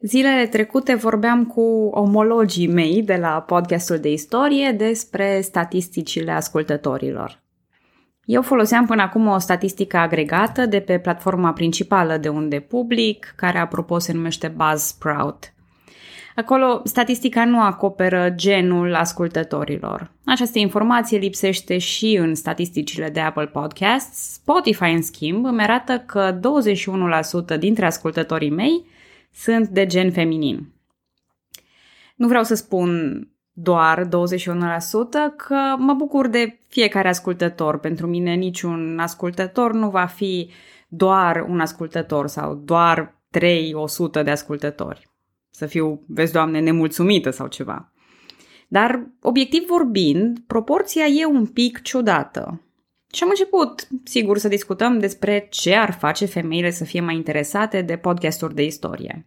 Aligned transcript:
Zilele 0.00 0.46
trecute 0.46 0.94
vorbeam 0.94 1.44
cu 1.44 1.90
omologii 1.90 2.66
mei 2.68 3.02
de 3.02 3.16
la 3.16 3.44
podcastul 3.46 3.98
de 3.98 4.12
istorie 4.12 4.72
despre 4.72 5.40
statisticile 5.40 6.30
ascultătorilor. 6.30 7.42
Eu 8.24 8.42
foloseam 8.42 8.86
până 8.86 9.02
acum 9.02 9.26
o 9.26 9.38
statistică 9.38 9.96
agregată 9.96 10.66
de 10.66 10.80
pe 10.80 10.98
platforma 10.98 11.52
principală 11.52 12.16
de 12.16 12.28
unde 12.28 12.60
public, 12.60 13.32
care 13.36 13.58
apropo 13.58 13.98
se 13.98 14.12
numește 14.12 14.54
Buzzsprout. 14.56 15.52
Acolo 16.36 16.80
statistica 16.84 17.44
nu 17.44 17.60
acoperă 17.60 18.30
genul 18.30 18.94
ascultătorilor. 18.94 20.10
Această 20.24 20.58
informație 20.58 21.18
lipsește 21.18 21.78
și 21.78 22.16
în 22.20 22.34
statisticile 22.34 23.08
de 23.08 23.20
Apple 23.20 23.46
Podcasts. 23.46 24.32
Spotify, 24.32 24.90
în 24.90 25.02
schimb, 25.02 25.44
îmi 25.44 25.62
arată 25.62 26.02
că 26.06 26.38
21% 27.54 27.58
dintre 27.58 27.86
ascultătorii 27.86 28.50
mei 28.50 28.84
sunt 29.32 29.68
de 29.68 29.86
gen 29.86 30.12
feminin. 30.12 30.72
Nu 32.16 32.26
vreau 32.26 32.42
să 32.44 32.54
spun 32.54 33.22
doar 33.52 34.06
21%, 34.06 34.08
că 35.36 35.74
mă 35.78 35.94
bucur 35.94 36.28
de 36.28 36.58
fiecare 36.68 37.08
ascultător. 37.08 37.78
Pentru 37.78 38.06
mine 38.06 38.34
niciun 38.34 38.98
ascultător 38.98 39.72
nu 39.72 39.90
va 39.90 40.06
fi 40.06 40.50
doar 40.88 41.46
un 41.48 41.60
ascultător 41.60 42.26
sau 42.26 42.54
doar 42.54 43.22
300 43.30 44.22
de 44.22 44.30
ascultători. 44.30 45.10
Să 45.50 45.66
fiu, 45.66 46.02
vezi, 46.06 46.32
Doamne, 46.32 46.60
nemulțumită 46.60 47.30
sau 47.30 47.46
ceva. 47.46 47.92
Dar, 48.68 49.06
obiectiv 49.22 49.66
vorbind, 49.66 50.38
proporția 50.46 51.04
e 51.04 51.24
un 51.24 51.46
pic 51.46 51.82
ciudată. 51.82 52.62
Și 53.12 53.22
am 53.22 53.28
început, 53.28 53.88
sigur, 54.04 54.38
să 54.38 54.48
discutăm 54.48 54.98
despre 54.98 55.46
ce 55.50 55.74
ar 55.74 55.92
face 55.92 56.24
femeile 56.26 56.70
să 56.70 56.84
fie 56.84 57.00
mai 57.00 57.14
interesate 57.14 57.82
de 57.82 57.96
podcasturi 57.96 58.54
de 58.54 58.64
istorie. 58.64 59.26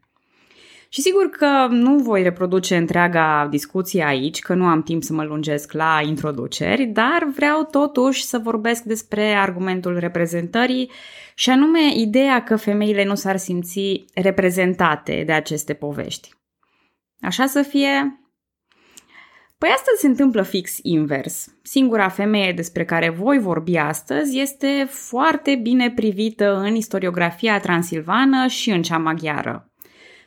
Și 0.89 1.01
sigur 1.01 1.29
că 1.29 1.67
nu 1.69 1.97
voi 1.97 2.23
reproduce 2.23 2.75
întreaga 2.75 3.47
discuție 3.49 4.03
aici, 4.03 4.39
că 4.39 4.53
nu 4.53 4.65
am 4.65 4.83
timp 4.83 5.03
să 5.03 5.13
mă 5.13 5.23
lungesc 5.23 5.71
la 5.71 6.01
introduceri, 6.05 6.85
dar 6.85 7.27
vreau 7.35 7.63
totuși 7.63 8.23
să 8.23 8.37
vorbesc 8.37 8.83
despre 8.83 9.33
argumentul 9.33 9.99
reprezentării 9.99 10.91
și 11.35 11.49
anume 11.49 11.79
ideea 11.95 12.43
că 12.43 12.55
femeile 12.55 13.03
nu 13.03 13.15
s-ar 13.15 13.37
simți 13.37 14.05
reprezentate 14.13 15.23
de 15.25 15.31
aceste 15.31 15.73
povești. 15.73 16.33
Așa 17.21 17.45
să 17.45 17.61
fie? 17.61 18.20
Păi 19.61 19.69
asta 19.69 19.91
se 19.97 20.07
întâmplă 20.07 20.41
fix 20.41 20.77
invers. 20.81 21.55
Singura 21.61 22.09
femeie 22.09 22.51
despre 22.51 22.85
care 22.85 23.09
voi 23.09 23.39
vorbi 23.39 23.77
astăzi 23.77 24.39
este 24.39 24.87
foarte 24.89 25.55
bine 25.55 25.91
privită 25.91 26.55
în 26.55 26.75
istoriografia 26.75 27.59
transilvană 27.59 28.47
și 28.47 28.69
în 28.69 28.81
cea 28.81 28.97
maghiară. 28.97 29.71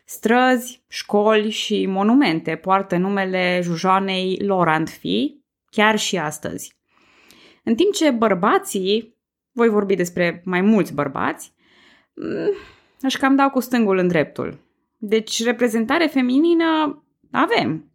Străzi, 0.04 0.82
școli 0.88 1.50
și 1.50 1.86
monumente 1.86 2.56
poartă 2.56 2.96
numele 2.96 3.60
Jujoanei 3.62 4.38
Lorandfi, 4.44 5.34
chiar 5.70 5.98
și 5.98 6.18
astăzi. 6.18 6.76
În 7.64 7.74
timp 7.74 7.92
ce 7.92 8.10
bărbații, 8.10 9.16
voi 9.52 9.68
vorbi 9.68 9.94
despre 9.94 10.42
mai 10.44 10.60
mulți 10.60 10.94
bărbați, 10.94 11.52
mm, 12.14 12.50
își 13.00 13.18
cam 13.18 13.36
dau 13.36 13.50
cu 13.50 13.60
stângul 13.60 13.98
în 13.98 14.08
dreptul. 14.08 14.58
Deci 14.96 15.44
reprezentare 15.44 16.06
feminină 16.06 17.02
avem. 17.30 17.88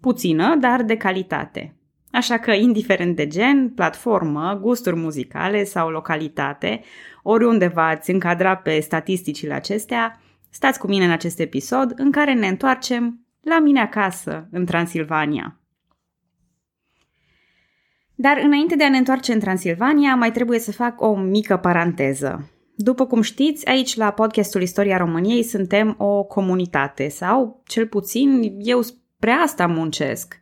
Puțină, 0.00 0.56
dar 0.56 0.82
de 0.82 0.96
calitate. 0.96 1.74
Așa 2.12 2.38
că, 2.38 2.52
indiferent 2.52 3.16
de 3.16 3.26
gen, 3.26 3.68
platformă, 3.68 4.58
gusturi 4.60 4.96
muzicale 4.96 5.64
sau 5.64 5.88
localitate, 5.88 6.80
oriunde 7.22 7.66
v-ați 7.66 8.10
încadra 8.10 8.56
pe 8.56 8.80
statisticile 8.80 9.54
acestea, 9.54 10.20
Stați 10.50 10.78
cu 10.78 10.86
mine 10.86 11.04
în 11.04 11.10
acest 11.10 11.38
episod 11.38 11.92
în 11.96 12.10
care 12.10 12.34
ne 12.34 12.48
întoarcem 12.48 13.26
la 13.40 13.60
mine 13.60 13.80
acasă, 13.80 14.48
în 14.50 14.64
Transilvania. 14.64 15.60
Dar 18.14 18.40
înainte 18.44 18.76
de 18.76 18.84
a 18.84 18.88
ne 18.88 18.96
întoarce 18.96 19.32
în 19.32 19.40
Transilvania, 19.40 20.14
mai 20.14 20.32
trebuie 20.32 20.58
să 20.58 20.72
fac 20.72 21.00
o 21.00 21.16
mică 21.16 21.56
paranteză. 21.56 22.50
După 22.74 23.06
cum 23.06 23.20
știți, 23.20 23.66
aici 23.66 23.96
la 23.96 24.10
podcastul 24.10 24.62
Istoria 24.62 24.96
României 24.96 25.42
suntem 25.42 25.94
o 25.98 26.22
comunitate 26.22 27.08
sau, 27.08 27.62
cel 27.66 27.86
puțin, 27.86 28.56
eu 28.58 28.80
spre 29.20 29.32
asta 29.32 29.66
muncesc. 29.66 30.40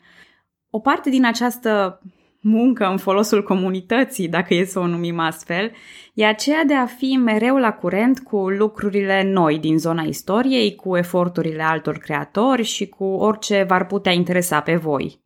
O 0.71 0.81
parte 0.81 1.11
din 1.11 1.25
această 1.25 2.00
muncă 2.41 2.87
în 2.87 2.97
folosul 2.97 3.43
comunității, 3.43 4.28
dacă 4.28 4.55
e 4.55 4.65
să 4.65 4.78
o 4.78 4.87
numim 4.87 5.19
astfel, 5.19 5.71
e 6.15 6.27
aceea 6.27 6.65
de 6.65 6.75
a 6.75 6.87
fi 6.87 7.17
mereu 7.17 7.56
la 7.56 7.72
curent 7.72 8.19
cu 8.19 8.49
lucrurile 8.49 9.22
noi 9.22 9.59
din 9.59 9.78
zona 9.78 10.03
istoriei, 10.03 10.75
cu 10.75 10.97
eforturile 10.97 11.62
altor 11.62 11.99
creatori 11.99 12.62
și 12.62 12.88
cu 12.88 13.05
orice 13.05 13.65
v-ar 13.69 13.87
putea 13.87 14.12
interesa 14.12 14.61
pe 14.61 14.77
voi. 14.77 15.21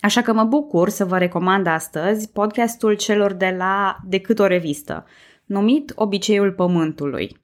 Așa 0.00 0.22
că 0.22 0.32
mă 0.32 0.44
bucur 0.44 0.88
să 0.88 1.04
vă 1.04 1.18
recomand 1.18 1.66
astăzi 1.66 2.32
podcastul 2.32 2.94
celor 2.94 3.32
de 3.32 3.54
la 3.58 3.96
Decât 4.04 4.38
o 4.38 4.46
revistă, 4.46 5.06
numit 5.44 5.92
Obiceiul 5.94 6.52
Pământului. 6.52 7.41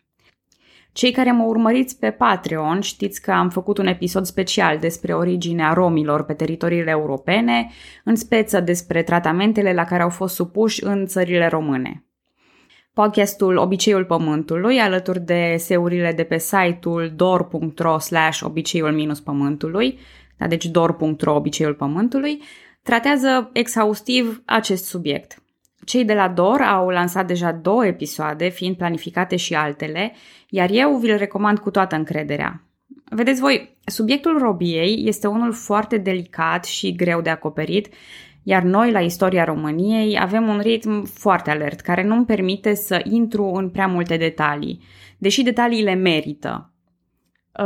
Cei 0.92 1.12
care 1.12 1.32
mă 1.32 1.44
urmăriți 1.44 1.98
pe 1.98 2.10
Patreon 2.10 2.80
știți 2.80 3.22
că 3.22 3.32
am 3.32 3.48
făcut 3.50 3.78
un 3.78 3.86
episod 3.86 4.24
special 4.24 4.78
despre 4.78 5.14
originea 5.14 5.72
romilor 5.72 6.24
pe 6.24 6.32
teritoriile 6.32 6.90
europene, 6.90 7.70
în 8.04 8.16
speță 8.16 8.60
despre 8.60 9.02
tratamentele 9.02 9.72
la 9.72 9.84
care 9.84 10.02
au 10.02 10.08
fost 10.08 10.34
supuși 10.34 10.84
în 10.84 11.06
țările 11.06 11.46
române. 11.46 12.04
Podcastul 12.92 13.56
Obiceiul 13.56 14.04
Pământului, 14.04 14.78
alături 14.78 15.20
de 15.20 15.54
seurile 15.58 16.12
de 16.12 16.22
pe 16.22 16.38
site-ul 16.38 17.12
dor.ro 17.16 17.98
slash 17.98 18.40
obiceiul 18.42 18.92
minus 18.92 19.20
pământului, 19.20 19.98
da, 20.36 20.46
deci 20.46 20.66
dor.ro 20.66 21.34
obiceiul 21.34 21.74
pământului, 21.74 22.42
tratează 22.82 23.50
exhaustiv 23.52 24.42
acest 24.44 24.84
subiect– 24.84 25.42
cei 25.88 26.04
de 26.04 26.14
la 26.14 26.28
DOR 26.28 26.60
au 26.60 26.88
lansat 26.88 27.26
deja 27.26 27.52
două 27.52 27.86
episoade, 27.86 28.48
fiind 28.48 28.76
planificate 28.76 29.36
și 29.36 29.54
altele, 29.54 30.12
iar 30.48 30.68
eu 30.72 30.96
vi-l 30.96 31.16
recomand 31.16 31.58
cu 31.58 31.70
toată 31.70 31.96
încrederea. 31.96 32.62
Vedeți 33.10 33.40
voi, 33.40 33.76
subiectul 33.84 34.38
robiei 34.38 35.02
este 35.06 35.26
unul 35.26 35.52
foarte 35.52 35.96
delicat 35.96 36.64
și 36.64 36.96
greu 36.96 37.20
de 37.20 37.30
acoperit, 37.30 37.88
iar 38.42 38.62
noi 38.62 38.90
la 38.90 39.00
istoria 39.00 39.44
României 39.44 40.18
avem 40.20 40.48
un 40.48 40.58
ritm 40.58 41.04
foarte 41.04 41.50
alert, 41.50 41.80
care 41.80 42.04
nu-mi 42.04 42.26
permite 42.26 42.74
să 42.74 43.00
intru 43.04 43.44
în 43.44 43.70
prea 43.70 43.86
multe 43.86 44.16
detalii, 44.16 44.82
deși 45.18 45.42
detaliile 45.42 45.94
merită. 45.94 46.72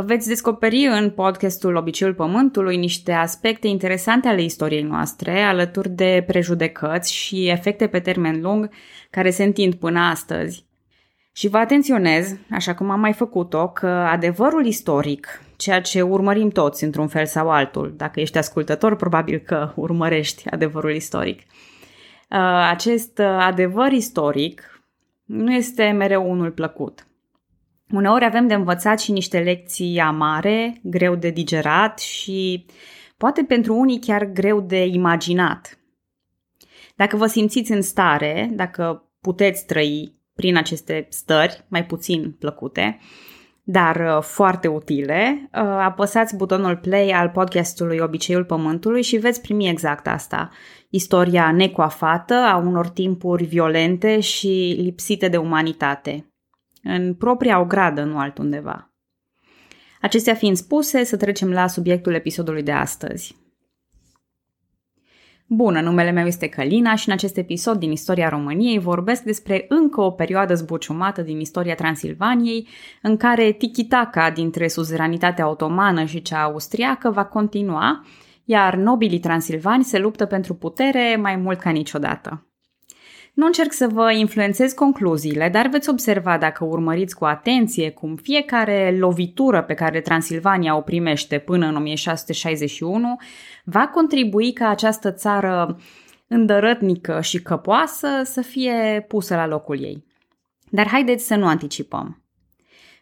Veți 0.01 0.27
descoperi 0.27 0.85
în 0.85 1.09
podcastul 1.09 1.75
Obiceiul 1.75 2.13
Pământului 2.13 2.77
niște 2.77 3.11
aspecte 3.11 3.67
interesante 3.67 4.27
ale 4.27 4.41
istoriei 4.41 4.81
noastre, 4.81 5.41
alături 5.41 5.89
de 5.89 6.23
prejudecăți 6.27 7.13
și 7.13 7.47
efecte 7.47 7.87
pe 7.87 7.99
termen 7.99 8.41
lung 8.41 8.69
care 9.09 9.29
se 9.29 9.43
întind 9.43 9.75
până 9.75 9.99
astăzi. 9.99 10.65
Și 11.33 11.47
vă 11.47 11.57
atenționez, 11.57 12.35
așa 12.51 12.75
cum 12.75 12.89
am 12.89 12.99
mai 12.99 13.13
făcut-o, 13.13 13.67
că 13.67 13.87
adevărul 13.87 14.65
istoric, 14.65 15.41
ceea 15.57 15.81
ce 15.81 16.01
urmărim 16.01 16.49
toți 16.49 16.83
într-un 16.83 17.07
fel 17.07 17.25
sau 17.25 17.49
altul, 17.49 17.93
dacă 17.97 18.19
ești 18.19 18.37
ascultător, 18.37 18.95
probabil 18.95 19.37
că 19.37 19.71
urmărești 19.75 20.49
adevărul 20.49 20.95
istoric. 20.95 21.41
Acest 22.69 23.19
adevăr 23.19 23.91
istoric 23.91 24.83
nu 25.23 25.53
este 25.53 25.83
mereu 25.91 26.31
unul 26.31 26.51
plăcut. 26.51 27.07
Uneori 27.93 28.25
avem 28.25 28.47
de 28.47 28.53
învățat 28.53 28.99
și 28.99 29.11
niște 29.11 29.39
lecții 29.39 29.99
amare, 29.99 30.79
greu 30.83 31.15
de 31.15 31.29
digerat 31.29 31.99
și 31.99 32.65
poate 33.17 33.43
pentru 33.43 33.75
unii 33.75 33.99
chiar 33.99 34.25
greu 34.25 34.61
de 34.61 34.85
imaginat. 34.85 35.79
Dacă 36.95 37.17
vă 37.17 37.25
simțiți 37.25 37.71
în 37.71 37.81
stare, 37.81 38.49
dacă 38.53 39.09
puteți 39.21 39.65
trăi 39.65 40.15
prin 40.35 40.57
aceste 40.57 41.07
stări 41.09 41.65
mai 41.67 41.85
puțin 41.85 42.35
plăcute, 42.39 42.99
dar 43.63 43.95
uh, 43.95 44.21
foarte 44.21 44.67
utile, 44.67 45.49
uh, 45.53 45.61
apăsați 45.61 46.35
butonul 46.35 46.77
play 46.77 47.09
al 47.09 47.29
podcastului 47.29 47.99
Obiceiul 47.99 48.45
Pământului 48.45 49.01
și 49.01 49.17
veți 49.17 49.41
primi 49.41 49.69
exact 49.69 50.07
asta. 50.07 50.49
Istoria 50.89 51.51
necoafată 51.51 52.33
a 52.33 52.57
unor 52.57 52.89
timpuri 52.89 53.43
violente 53.43 54.19
și 54.19 54.75
lipsite 54.81 55.27
de 55.27 55.37
umanitate 55.37 56.32
în 56.83 57.13
propria 57.13 57.59
ogradă, 57.59 58.03
nu 58.03 58.17
altundeva. 58.17 58.93
Acestea 60.01 60.33
fiind 60.33 60.57
spuse, 60.57 61.03
să 61.03 61.17
trecem 61.17 61.51
la 61.51 61.67
subiectul 61.67 62.13
episodului 62.13 62.63
de 62.63 62.71
astăzi. 62.71 63.35
Bună, 65.47 65.81
numele 65.81 66.11
meu 66.11 66.25
este 66.25 66.47
Călina 66.47 66.95
și 66.95 67.07
în 67.07 67.13
acest 67.13 67.37
episod 67.37 67.79
din 67.79 67.91
istoria 67.91 68.29
României 68.29 68.79
vorbesc 68.79 69.23
despre 69.23 69.65
încă 69.67 70.01
o 70.01 70.11
perioadă 70.11 70.55
zbuciumată 70.55 71.21
din 71.21 71.39
istoria 71.39 71.75
Transilvaniei, 71.75 72.67
în 73.01 73.17
care 73.17 73.51
tichitaca 73.51 74.31
dintre 74.31 74.67
suzeranitatea 74.67 75.49
otomană 75.49 76.05
și 76.05 76.21
cea 76.21 76.43
austriacă 76.43 77.09
va 77.09 77.25
continua, 77.25 78.05
iar 78.43 78.75
nobilii 78.75 79.19
transilvani 79.19 79.83
se 79.83 79.99
luptă 79.99 80.25
pentru 80.25 80.53
putere 80.53 81.15
mai 81.15 81.35
mult 81.35 81.59
ca 81.59 81.69
niciodată. 81.69 82.52
Nu 83.33 83.45
încerc 83.45 83.71
să 83.71 83.87
vă 83.87 84.11
influențez 84.11 84.73
concluziile, 84.73 85.49
dar 85.49 85.67
veți 85.67 85.89
observa 85.89 86.37
dacă 86.37 86.63
urmăriți 86.63 87.15
cu 87.15 87.25
atenție 87.25 87.91
cum 87.91 88.15
fiecare 88.15 88.95
lovitură 88.97 89.61
pe 89.61 89.73
care 89.73 90.01
Transilvania 90.01 90.75
o 90.75 90.81
primește 90.81 91.37
până 91.37 91.65
în 91.65 91.75
1661 91.75 93.17
va 93.63 93.87
contribui 93.87 94.53
ca 94.53 94.67
această 94.67 95.11
țară 95.11 95.77
îndărătnică 96.27 97.21
și 97.21 97.41
căpoasă 97.41 98.07
să 98.23 98.41
fie 98.41 99.05
pusă 99.07 99.35
la 99.35 99.47
locul 99.47 99.81
ei. 99.81 100.05
Dar 100.69 100.87
haideți 100.87 101.25
să 101.25 101.35
nu 101.35 101.47
anticipăm. 101.47 102.23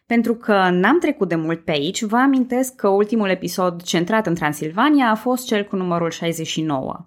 Pentru 0.06 0.34
că 0.34 0.68
n-am 0.70 0.98
trecut 0.98 1.28
de 1.28 1.34
mult 1.34 1.64
pe 1.64 1.70
aici, 1.70 2.02
vă 2.02 2.16
amintesc 2.16 2.74
că 2.74 2.88
ultimul 2.88 3.28
episod 3.28 3.82
centrat 3.82 4.26
în 4.26 4.34
Transilvania 4.34 5.10
a 5.10 5.14
fost 5.14 5.46
cel 5.46 5.64
cu 5.64 5.76
numărul 5.76 6.10
69. 6.10 7.06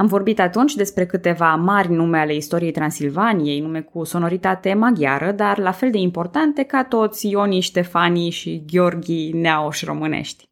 Am 0.00 0.06
vorbit 0.06 0.40
atunci 0.40 0.74
despre 0.74 1.06
câteva 1.06 1.54
mari 1.54 1.92
nume 1.92 2.18
ale 2.18 2.34
istoriei 2.34 2.70
Transilvaniei, 2.70 3.60
nume 3.60 3.80
cu 3.80 4.04
sonoritate 4.04 4.74
maghiară, 4.74 5.32
dar 5.32 5.58
la 5.58 5.70
fel 5.70 5.90
de 5.90 5.98
importante 5.98 6.62
ca 6.62 6.84
toți 6.84 7.28
Ionii 7.28 7.60
Ștefanii 7.60 8.30
și 8.30 8.64
Gheorghii 8.66 9.32
neauși 9.32 9.84
românești. 9.84 10.48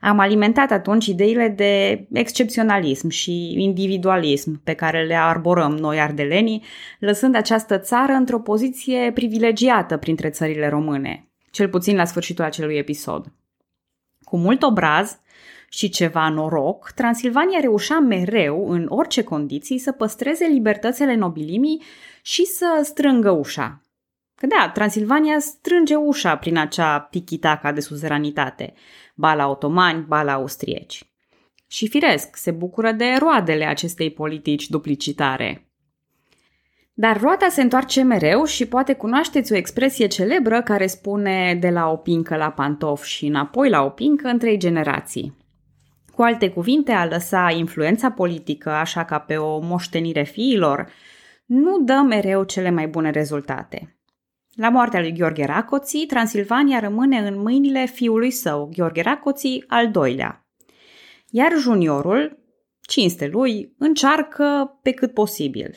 Am 0.00 0.18
alimentat 0.18 0.70
atunci 0.70 1.06
ideile 1.06 1.48
de 1.48 2.06
excepționalism 2.12 3.08
și 3.08 3.62
individualism 3.62 4.60
pe 4.64 4.74
care 4.74 5.04
le 5.04 5.14
arborăm 5.14 5.76
noi 5.76 6.00
ardelenii, 6.00 6.62
lăsând 6.98 7.34
această 7.34 7.78
țară 7.78 8.12
într-o 8.12 8.38
poziție 8.38 9.10
privilegiată 9.14 9.96
printre 9.96 10.28
țările 10.30 10.68
române, 10.68 11.28
cel 11.50 11.68
puțin 11.68 11.96
la 11.96 12.04
sfârșitul 12.04 12.44
acelui 12.44 12.76
episod. 12.76 13.32
Cu 14.22 14.36
mult 14.36 14.62
obraz 14.62 15.18
și 15.72 15.88
ceva 15.88 16.28
noroc, 16.28 16.90
Transilvania 16.90 17.60
reușea 17.60 17.98
mereu, 17.98 18.70
în 18.70 18.86
orice 18.88 19.22
condiții, 19.22 19.78
să 19.78 19.92
păstreze 19.92 20.46
libertățile 20.46 21.14
nobilimii 21.14 21.82
și 22.22 22.44
să 22.44 22.80
strângă 22.82 23.30
ușa. 23.30 23.80
Că 24.34 24.46
da, 24.46 24.70
Transilvania 24.74 25.38
strânge 25.38 25.94
ușa 25.94 26.36
prin 26.36 26.56
acea 26.58 27.00
tichitaca 27.00 27.72
de 27.72 27.80
suzeranitate, 27.80 28.72
ba 29.14 29.34
la 29.34 29.48
otomani, 29.48 30.04
ba 30.08 30.22
la 30.22 30.32
austrieci. 30.32 31.04
Și 31.66 31.88
firesc, 31.88 32.36
se 32.36 32.50
bucură 32.50 32.92
de 32.92 33.16
roadele 33.18 33.64
acestei 33.64 34.10
politici 34.10 34.68
duplicitare. 34.68 35.70
Dar 36.92 37.20
roata 37.20 37.48
se 37.48 37.62
întoarce 37.62 38.02
mereu 38.02 38.44
și 38.44 38.66
poate 38.66 38.92
cunoașteți 38.92 39.52
o 39.52 39.56
expresie 39.56 40.06
celebră 40.06 40.62
care 40.62 40.86
spune 40.86 41.54
de 41.60 41.70
la 41.70 41.90
o 41.90 41.96
pincă 41.96 42.36
la 42.36 42.50
pantof 42.50 43.04
și 43.04 43.26
înapoi 43.26 43.68
la 43.68 43.82
o 43.82 43.88
pincă 43.88 44.28
în 44.28 44.38
trei 44.38 44.58
generații. 44.58 45.39
Cu 46.20 46.26
alte 46.26 46.50
cuvinte, 46.50 46.92
a 46.92 47.06
lăsa 47.06 47.50
influența 47.50 48.10
politică 48.10 48.70
așa 48.70 49.04
ca 49.04 49.18
pe 49.18 49.36
o 49.36 49.58
moștenire 49.58 50.22
fiilor, 50.22 50.90
nu 51.44 51.78
dă 51.78 51.94
mereu 52.08 52.44
cele 52.44 52.70
mai 52.70 52.88
bune 52.88 53.10
rezultate. 53.10 53.98
La 54.54 54.68
moartea 54.68 55.00
lui 55.00 55.12
Gheorghe 55.12 55.44
Racoții, 55.44 56.06
Transilvania 56.06 56.78
rămâne 56.78 57.18
în 57.18 57.38
mâinile 57.38 57.86
fiului 57.86 58.30
său, 58.30 58.70
Gheorghe 58.76 59.02
Racoții, 59.02 59.64
al 59.66 59.90
doilea. 59.90 60.46
Iar 61.30 61.52
juniorul, 61.58 62.38
cinste 62.80 63.26
lui, 63.26 63.74
încearcă 63.78 64.78
pe 64.82 64.90
cât 64.90 65.14
posibil. 65.14 65.74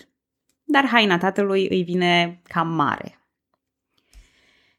Dar 0.63 0.85
haina 0.85 1.17
tatălui 1.17 1.67
îi 1.69 1.83
vine 1.83 2.41
cam 2.47 2.67
mare. 2.67 3.22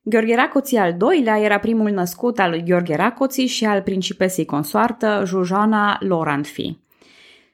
Gheorghe 0.06 0.34
Racoții 0.34 0.76
al 0.76 0.94
doilea 0.94 1.40
era 1.40 1.58
primul 1.58 1.90
născut 1.90 2.38
al 2.38 2.50
lui 2.50 2.62
Gheorghe 2.64 2.96
Racoții 2.96 3.46
și 3.46 3.64
al 3.64 3.82
principesei 3.82 4.44
consoartă 4.44 5.22
Jujana 5.26 5.98
Loranfi. 6.00 6.78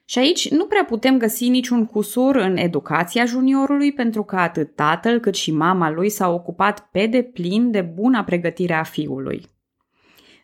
Și 0.05 0.19
aici 0.19 0.49
nu 0.49 0.65
prea 0.65 0.85
putem 0.85 1.17
găsi 1.17 1.49
niciun 1.49 1.85
cusur 1.85 2.35
în 2.35 2.57
educația 2.57 3.25
juniorului 3.25 3.93
pentru 3.93 4.23
că 4.23 4.35
atât 4.35 4.75
tatăl 4.75 5.19
cât 5.19 5.35
și 5.35 5.51
mama 5.51 5.89
lui 5.89 6.09
s-au 6.09 6.33
ocupat 6.33 6.89
pe 6.91 7.05
deplin 7.05 7.71
de 7.71 7.81
buna 7.81 8.23
pregătire 8.23 8.73
a 8.73 8.83
fiului. 8.83 9.45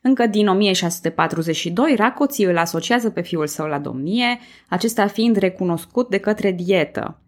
Încă 0.02 0.28
din 0.28 0.48
1642, 0.48 1.96
Racoții 1.96 2.46
îl 2.46 2.58
asociază 2.58 3.10
pe 3.10 3.22
fiul 3.22 3.48
său 3.48 3.66
la 3.66 3.80
domnie, 3.80 4.40
acesta 4.70 5.08
fiind 5.08 5.36
recunoscut 5.36 6.10
de 6.10 6.18
către 6.18 6.52
dietă. 6.52 7.22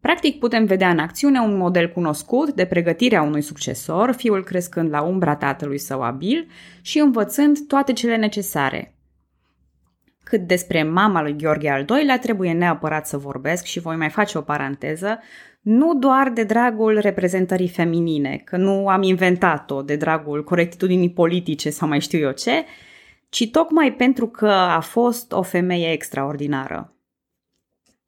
Practic 0.00 0.38
putem 0.38 0.64
vedea 0.64 0.90
în 0.90 0.98
acțiune 0.98 1.40
un 1.40 1.56
model 1.56 1.88
cunoscut 1.88 2.52
de 2.52 2.64
pregătire 2.64 3.16
a 3.16 3.22
unui 3.22 3.42
succesor, 3.42 4.12
fiul 4.12 4.44
crescând 4.44 4.90
la 4.90 5.02
umbra 5.02 5.36
tatălui 5.36 5.78
său 5.78 6.02
abil 6.02 6.48
și 6.82 6.98
învățând 6.98 7.58
toate 7.66 7.92
cele 7.92 8.16
necesare– 8.16 8.92
cât 10.28 10.40
despre 10.40 10.82
mama 10.82 11.22
lui 11.22 11.36
Gheorghe 11.36 11.70
al 11.70 11.84
II-lea 11.88 12.18
trebuie 12.18 12.52
neapărat 12.52 13.06
să 13.06 13.18
vorbesc 13.18 13.64
și 13.64 13.80
voi 13.80 13.96
mai 13.96 14.10
face 14.10 14.38
o 14.38 14.40
paranteză, 14.40 15.18
nu 15.60 15.94
doar 15.94 16.30
de 16.30 16.42
dragul 16.42 16.98
reprezentării 16.98 17.68
feminine, 17.68 18.42
că 18.44 18.56
nu 18.56 18.88
am 18.88 19.02
inventat-o 19.02 19.82
de 19.82 19.96
dragul 19.96 20.44
corectitudinii 20.44 21.10
politice 21.10 21.70
sau 21.70 21.88
mai 21.88 22.00
știu 22.00 22.18
eu 22.18 22.30
ce, 22.30 22.64
ci 23.28 23.50
tocmai 23.50 23.92
pentru 23.92 24.26
că 24.26 24.48
a 24.48 24.80
fost 24.80 25.32
o 25.32 25.42
femeie 25.42 25.92
extraordinară. 25.92 26.97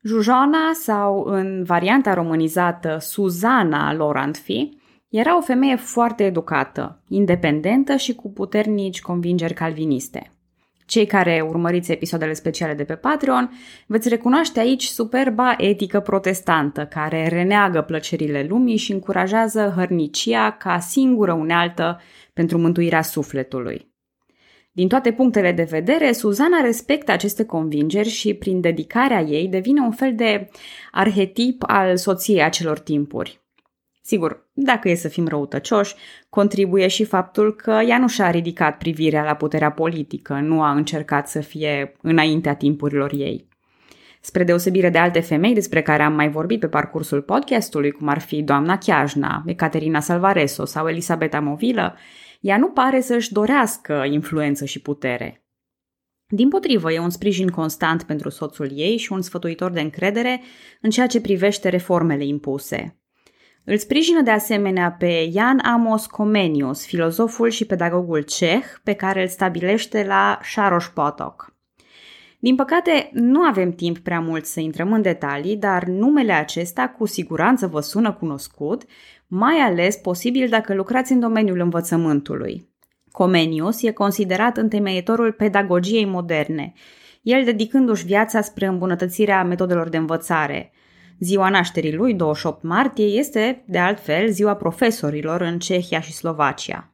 Jujana 0.02 0.72
sau 0.72 1.22
în 1.22 1.62
varianta 1.64 2.14
românizată 2.14 2.96
Suzana 3.00 3.94
Lorandfi 3.94 4.68
era 5.08 5.36
o 5.36 5.40
femeie 5.40 5.76
foarte 5.76 6.24
educată, 6.24 7.02
independentă 7.08 7.96
și 7.96 8.14
cu 8.14 8.32
puternici 8.32 9.00
convingeri 9.00 9.54
calviniste. 9.54 10.32
Cei 10.86 11.06
care 11.06 11.44
urmăriți 11.48 11.92
episoadele 11.92 12.32
speciale 12.32 12.74
de 12.74 12.84
pe 12.84 12.94
Patreon 12.94 13.50
veți 13.86 14.08
recunoaște 14.08 14.60
aici 14.60 14.84
superba 14.84 15.54
etică 15.58 16.00
protestantă 16.00 16.86
care 16.86 17.28
reneagă 17.28 17.80
plăcerile 17.80 18.46
lumii 18.48 18.76
și 18.76 18.92
încurajează 18.92 19.72
hărnicia 19.76 20.50
ca 20.50 20.78
singură 20.78 21.32
unealtă 21.32 22.00
pentru 22.32 22.58
mântuirea 22.58 23.02
sufletului. 23.02 23.89
Din 24.72 24.88
toate 24.88 25.12
punctele 25.12 25.52
de 25.52 25.62
vedere, 25.62 26.12
Suzana 26.12 26.60
respectă 26.60 27.12
aceste 27.12 27.44
convingeri 27.44 28.08
și, 28.08 28.34
prin 28.34 28.60
dedicarea 28.60 29.20
ei, 29.20 29.48
devine 29.48 29.80
un 29.80 29.92
fel 29.92 30.14
de 30.14 30.48
arhetip 30.92 31.62
al 31.66 31.96
soției 31.96 32.42
acelor 32.42 32.78
timpuri. 32.78 33.40
Sigur, 34.02 34.48
dacă 34.52 34.88
e 34.88 34.94
să 34.94 35.08
fim 35.08 35.26
răutăcioși, 35.26 35.94
contribuie 36.28 36.88
și 36.88 37.04
faptul 37.04 37.54
că 37.54 37.70
ea 37.70 37.98
nu 37.98 38.08
și-a 38.08 38.30
ridicat 38.30 38.78
privirea 38.78 39.24
la 39.24 39.34
puterea 39.34 39.70
politică, 39.70 40.34
nu 40.34 40.62
a 40.62 40.70
încercat 40.70 41.28
să 41.28 41.40
fie 41.40 41.92
înaintea 42.02 42.54
timpurilor 42.54 43.12
ei. 43.12 43.48
Spre 44.20 44.44
deosebire 44.44 44.90
de 44.90 44.98
alte 44.98 45.20
femei 45.20 45.54
despre 45.54 45.82
care 45.82 46.02
am 46.02 46.12
mai 46.12 46.30
vorbit 46.30 46.60
pe 46.60 46.68
parcursul 46.68 47.22
podcastului, 47.22 47.90
cum 47.90 48.08
ar 48.08 48.20
fi 48.20 48.42
doamna 48.42 48.78
Chiajna, 48.78 49.42
Ecaterina 49.46 50.00
Salvareso 50.00 50.64
sau 50.64 50.88
Elisabeta 50.88 51.40
Movilă, 51.40 51.96
ea 52.40 52.58
nu 52.58 52.70
pare 52.70 53.00
să-și 53.00 53.32
dorească 53.32 54.04
influență 54.10 54.64
și 54.64 54.80
putere. 54.80 55.44
Din 56.26 56.48
potrivă, 56.48 56.92
e 56.92 56.98
un 56.98 57.10
sprijin 57.10 57.48
constant 57.48 58.02
pentru 58.02 58.28
soțul 58.28 58.70
ei 58.74 58.96
și 58.96 59.12
un 59.12 59.22
sfătuitor 59.22 59.70
de 59.70 59.80
încredere 59.80 60.40
în 60.80 60.90
ceea 60.90 61.06
ce 61.06 61.20
privește 61.20 61.68
reformele 61.68 62.24
impuse. 62.24 63.00
Îl 63.64 63.76
sprijină 63.76 64.20
de 64.20 64.30
asemenea 64.30 64.92
pe 64.92 65.28
Jan 65.32 65.58
Amos 65.58 66.06
Comenius, 66.06 66.86
filozoful 66.86 67.48
și 67.48 67.66
pedagogul 67.66 68.22
ceh, 68.22 68.64
pe 68.84 68.92
care 68.92 69.22
îl 69.22 69.28
stabilește 69.28 70.04
la 70.04 70.38
Sharosh 70.42 70.86
Potok. 70.94 71.54
Din 72.38 72.54
păcate, 72.54 73.10
nu 73.12 73.40
avem 73.40 73.72
timp 73.72 73.98
prea 73.98 74.20
mult 74.20 74.44
să 74.44 74.60
intrăm 74.60 74.92
în 74.92 75.02
detalii, 75.02 75.56
dar 75.56 75.84
numele 75.84 76.32
acesta 76.32 76.88
cu 76.88 77.06
siguranță 77.06 77.66
vă 77.66 77.80
sună 77.80 78.12
cunoscut, 78.12 78.84
mai 79.30 79.56
ales 79.56 79.96
posibil 79.96 80.48
dacă 80.48 80.74
lucrați 80.74 81.12
în 81.12 81.20
domeniul 81.20 81.60
învățământului. 81.60 82.68
Comenius 83.10 83.82
e 83.82 83.90
considerat 83.90 84.56
întemeietorul 84.56 85.32
pedagogiei 85.32 86.04
moderne, 86.04 86.72
el 87.22 87.44
dedicându-și 87.44 88.04
viața 88.04 88.40
spre 88.40 88.66
îmbunătățirea 88.66 89.44
metodelor 89.44 89.88
de 89.88 89.96
învățare– 89.96 90.70
Ziua 91.20 91.48
nașterii 91.48 91.94
lui, 91.94 92.14
28 92.14 92.62
martie, 92.62 93.04
este, 93.04 93.64
de 93.66 93.78
altfel, 93.78 94.30
ziua 94.30 94.56
profesorilor 94.56 95.40
în 95.40 95.58
Cehia 95.58 96.00
și 96.00 96.12
Slovacia. 96.12 96.89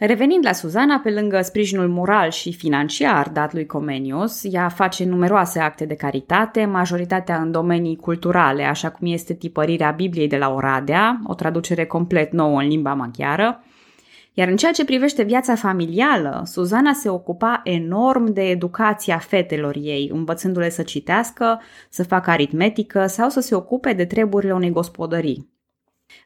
Revenind 0.00 0.44
la 0.44 0.52
Suzana, 0.52 0.98
pe 0.98 1.10
lângă 1.10 1.40
sprijinul 1.40 1.88
moral 1.88 2.30
și 2.30 2.52
financiar 2.52 3.28
dat 3.28 3.52
lui 3.52 3.66
Comenius, 3.66 4.44
ea 4.44 4.68
face 4.68 5.04
numeroase 5.04 5.58
acte 5.58 5.84
de 5.84 5.94
caritate, 5.94 6.64
majoritatea 6.64 7.40
în 7.40 7.50
domenii 7.50 7.96
culturale, 7.96 8.62
așa 8.62 8.90
cum 8.90 9.12
este 9.12 9.34
tipărirea 9.34 9.90
Bibliei 9.90 10.28
de 10.28 10.36
la 10.36 10.54
Oradea, 10.54 11.20
o 11.24 11.34
traducere 11.34 11.86
complet 11.86 12.32
nouă 12.32 12.60
în 12.60 12.68
limba 12.68 12.94
maghiară, 12.94 13.64
iar 14.32 14.48
în 14.48 14.56
ceea 14.56 14.72
ce 14.72 14.84
privește 14.84 15.22
viața 15.22 15.54
familială, 15.54 16.42
Suzana 16.44 16.92
se 16.92 17.08
ocupa 17.08 17.60
enorm 17.64 18.32
de 18.32 18.42
educația 18.42 19.18
fetelor 19.18 19.76
ei, 19.80 20.10
învățându-le 20.12 20.70
să 20.70 20.82
citească, 20.82 21.60
să 21.88 22.04
facă 22.04 22.30
aritmetică 22.30 23.06
sau 23.06 23.28
să 23.28 23.40
se 23.40 23.54
ocupe 23.54 23.92
de 23.92 24.04
treburile 24.04 24.52
unei 24.54 24.70
gospodării. 24.70 25.57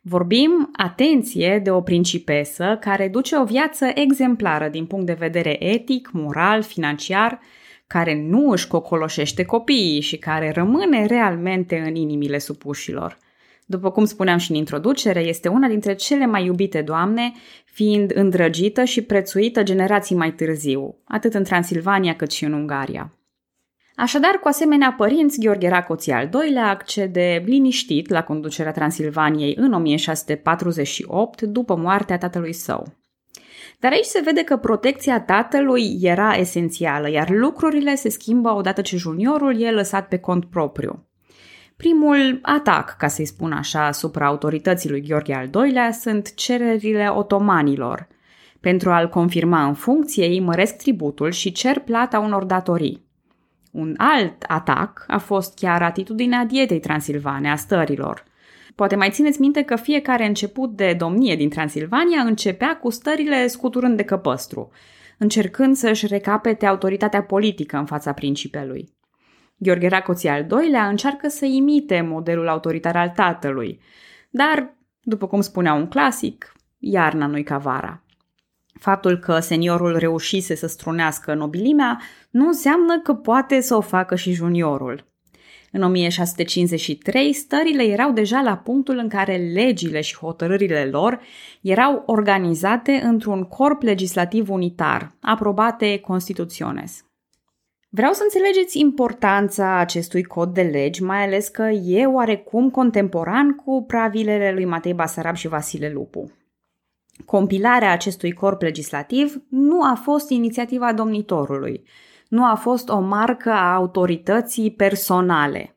Vorbim, 0.03 0.71
atenție, 0.73 1.61
de 1.63 1.71
o 1.71 1.81
principesă 1.81 2.77
care 2.81 3.09
duce 3.09 3.37
o 3.37 3.45
viață 3.45 3.91
exemplară 3.95 4.69
din 4.69 4.87
punct 4.87 5.07
de 5.07 5.13
vedere 5.13 5.65
etic, 5.65 6.11
moral, 6.13 6.63
financiar, 6.63 7.41
care 7.87 8.23
nu 8.29 8.51
își 8.51 8.69
cocoloșește 8.69 9.45
copiii 9.45 10.01
și 10.01 10.19
care 10.19 10.51
rămâne 10.51 11.07
realmente 11.07 11.83
în 11.87 11.95
inimile 11.95 12.39
supușilor. 12.39 13.19
După 13.67 13.91
cum 13.91 14.05
spuneam 14.05 14.39
și 14.39 14.51
în 14.51 14.57
introducere, 14.57 15.21
este 15.21 15.49
una 15.49 15.69
dintre 15.69 15.95
cele 15.95 16.27
mai 16.27 16.45
iubite 16.45 16.83
doamne, 16.83 17.33
fiind 17.65 18.11
îndrăgită 18.15 18.85
și 18.85 19.03
prețuită 19.03 19.63
generații 19.63 20.17
mai 20.17 20.33
târziu, 20.33 20.97
atât 21.05 21.35
în 21.35 21.45
Transilvania 21.45 22.15
cât 22.15 22.31
și 22.31 22.45
în 22.45 22.53
Ungaria. 22.53 23.17
Așadar, 23.97 24.31
cu 24.31 24.49
asemenea 24.49 24.95
părinți, 24.97 25.41
Gheorghe 25.41 25.69
Racoții 25.69 26.13
al 26.13 26.29
doilea 26.29 26.69
accede 26.69 27.43
liniștit 27.47 28.09
la 28.09 28.23
conducerea 28.23 28.73
Transilvaniei 28.73 29.55
în 29.59 29.73
1648, 29.73 31.43
după 31.43 31.77
moartea 31.77 32.19
tatălui 32.19 32.53
său. 32.53 32.87
Dar 33.79 33.93
aici 33.93 34.05
se 34.05 34.21
vede 34.25 34.43
că 34.43 34.57
protecția 34.57 35.21
tatălui 35.21 35.99
era 36.01 36.35
esențială, 36.35 37.11
iar 37.11 37.31
lucrurile 37.31 37.95
se 37.95 38.09
schimbă 38.09 38.51
odată 38.51 38.81
ce 38.81 38.97
juniorul 38.97 39.61
e 39.61 39.71
lăsat 39.71 40.09
pe 40.09 40.19
cont 40.19 40.45
propriu. 40.45 41.07
Primul 41.77 42.39
atac, 42.43 42.97
ca 42.99 43.09
să-i 43.09 43.25
spun 43.25 43.53
așa, 43.53 43.87
asupra 43.87 44.27
autorității 44.27 44.91
lui 44.91 45.03
Gheorghe 45.03 45.35
al 45.35 45.51
II-lea 45.65 45.93
sunt 45.93 46.35
cererile 46.35 47.09
otomanilor. 47.09 48.09
Pentru 48.61 48.91
a-l 48.91 49.09
confirma 49.09 49.65
în 49.65 49.75
funcție, 49.75 50.25
ei 50.25 50.41
măresc 50.41 50.77
tributul 50.77 51.31
și 51.31 51.53
cer 51.53 51.79
plata 51.79 52.19
unor 52.19 52.45
datorii. 52.45 53.11
Un 53.73 53.95
alt 53.97 54.45
atac 54.49 55.05
a 55.07 55.19
fost 55.19 55.59
chiar 55.59 55.83
atitudinea 55.83 56.45
dietei 56.45 56.81
transilvane 56.81 57.51
a 57.51 57.57
stărilor. 57.57 58.25
Poate 58.75 58.97
mai 58.97 59.11
țineți 59.11 59.41
minte 59.41 59.63
că 59.63 59.77
fiecare 59.77 60.27
început 60.27 60.77
de 60.77 60.95
domnie 60.99 61.37
din 61.37 61.49
Transilvania 61.49 62.21
începea 62.21 62.77
cu 62.77 62.91
stările 62.91 63.47
scuturând 63.47 63.97
de 63.97 64.03
căpăstru, 64.03 64.71
încercând 65.19 65.77
să-și 65.77 66.07
recapete 66.07 66.67
autoritatea 66.67 67.23
politică 67.23 67.77
în 67.77 67.85
fața 67.87 68.13
principelui. 68.13 68.93
Gheorghe 69.57 69.89
Racoții 69.89 70.29
al 70.29 70.45
doilea 70.45 70.89
încearcă 70.89 71.29
să 71.29 71.45
imite 71.45 72.01
modelul 72.01 72.49
autoritar 72.49 72.97
al 72.97 73.09
tatălui, 73.09 73.81
dar, 74.31 74.75
după 75.03 75.27
cum 75.27 75.41
spunea 75.41 75.73
un 75.73 75.89
clasic, 75.89 76.53
iarna 76.79 77.27
nu-i 77.27 77.43
ca 77.43 77.59
vara. 77.59 78.02
Faptul 78.83 79.19
că 79.19 79.39
seniorul 79.39 79.97
reușise 79.97 80.55
să 80.55 80.67
strunească 80.67 81.35
nobilimea 81.35 82.01
nu 82.31 82.47
înseamnă 82.47 83.01
că 83.01 83.15
poate 83.15 83.61
să 83.61 83.77
o 83.77 83.81
facă 83.81 84.15
și 84.15 84.33
juniorul. 84.33 85.05
În 85.73 85.83
1653, 85.83 87.33
stările 87.33 87.83
erau 87.83 88.13
deja 88.13 88.41
la 88.41 88.57
punctul 88.57 88.97
în 88.97 89.09
care 89.09 89.37
legile 89.37 90.01
și 90.01 90.17
hotărârile 90.17 90.85
lor 90.85 91.21
erau 91.61 92.03
organizate 92.07 93.01
într-un 93.05 93.43
corp 93.43 93.83
legislativ 93.83 94.51
unitar, 94.51 95.17
aprobate 95.21 95.99
constituționes. 95.99 97.05
Vreau 97.89 98.13
să 98.13 98.23
înțelegeți 98.23 98.79
importanța 98.79 99.79
acestui 99.79 100.23
cod 100.23 100.55
de 100.55 100.63
legi, 100.63 101.03
mai 101.03 101.25
ales 101.25 101.49
că 101.49 101.63
e 101.63 102.07
oarecum 102.07 102.71
contemporan 102.71 103.55
cu 103.55 103.85
pravilele 103.87 104.53
lui 104.53 104.65
Matei 104.65 104.95
Basarab 104.95 105.35
și 105.35 105.49
Vasile 105.49 105.91
Lupu. 105.91 106.42
Compilarea 107.25 107.93
acestui 107.93 108.33
corp 108.33 108.63
legislativ 108.63 109.43
nu 109.49 109.83
a 109.83 109.95
fost 109.95 110.31
inițiativa 110.31 110.93
domnitorului, 110.93 111.83
nu 112.29 112.45
a 112.45 112.55
fost 112.55 112.89
o 112.89 113.01
marcă 113.01 113.51
a 113.51 113.75
autorității 113.75 114.71
personale. 114.71 115.77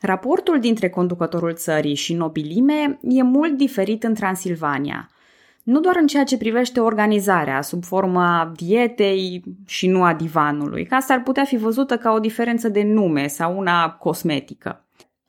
Raportul 0.00 0.60
dintre 0.60 0.88
conducătorul 0.88 1.54
țării 1.54 1.94
și 1.94 2.14
nobilime 2.14 2.98
e 3.02 3.22
mult 3.22 3.56
diferit 3.56 4.04
în 4.04 4.14
Transilvania– 4.14 5.08
nu 5.66 5.80
doar 5.80 5.96
în 5.96 6.06
ceea 6.06 6.24
ce 6.24 6.36
privește 6.36 6.80
organizarea 6.80 7.62
sub 7.62 7.84
forma 7.84 8.52
dietei 8.56 9.42
și 9.66 9.88
nu 9.88 10.04
a 10.04 10.14
divanului, 10.14 10.86
că 10.86 10.94
asta 10.94 11.14
ar 11.14 11.22
putea 11.22 11.44
fi 11.44 11.56
văzută 11.56 11.96
ca 11.96 12.12
o 12.12 12.18
diferență 12.18 12.68
de 12.68 12.82
nume 12.82 13.26
sau 13.26 13.58
una 13.58 13.90
cosmetică. 13.90 14.85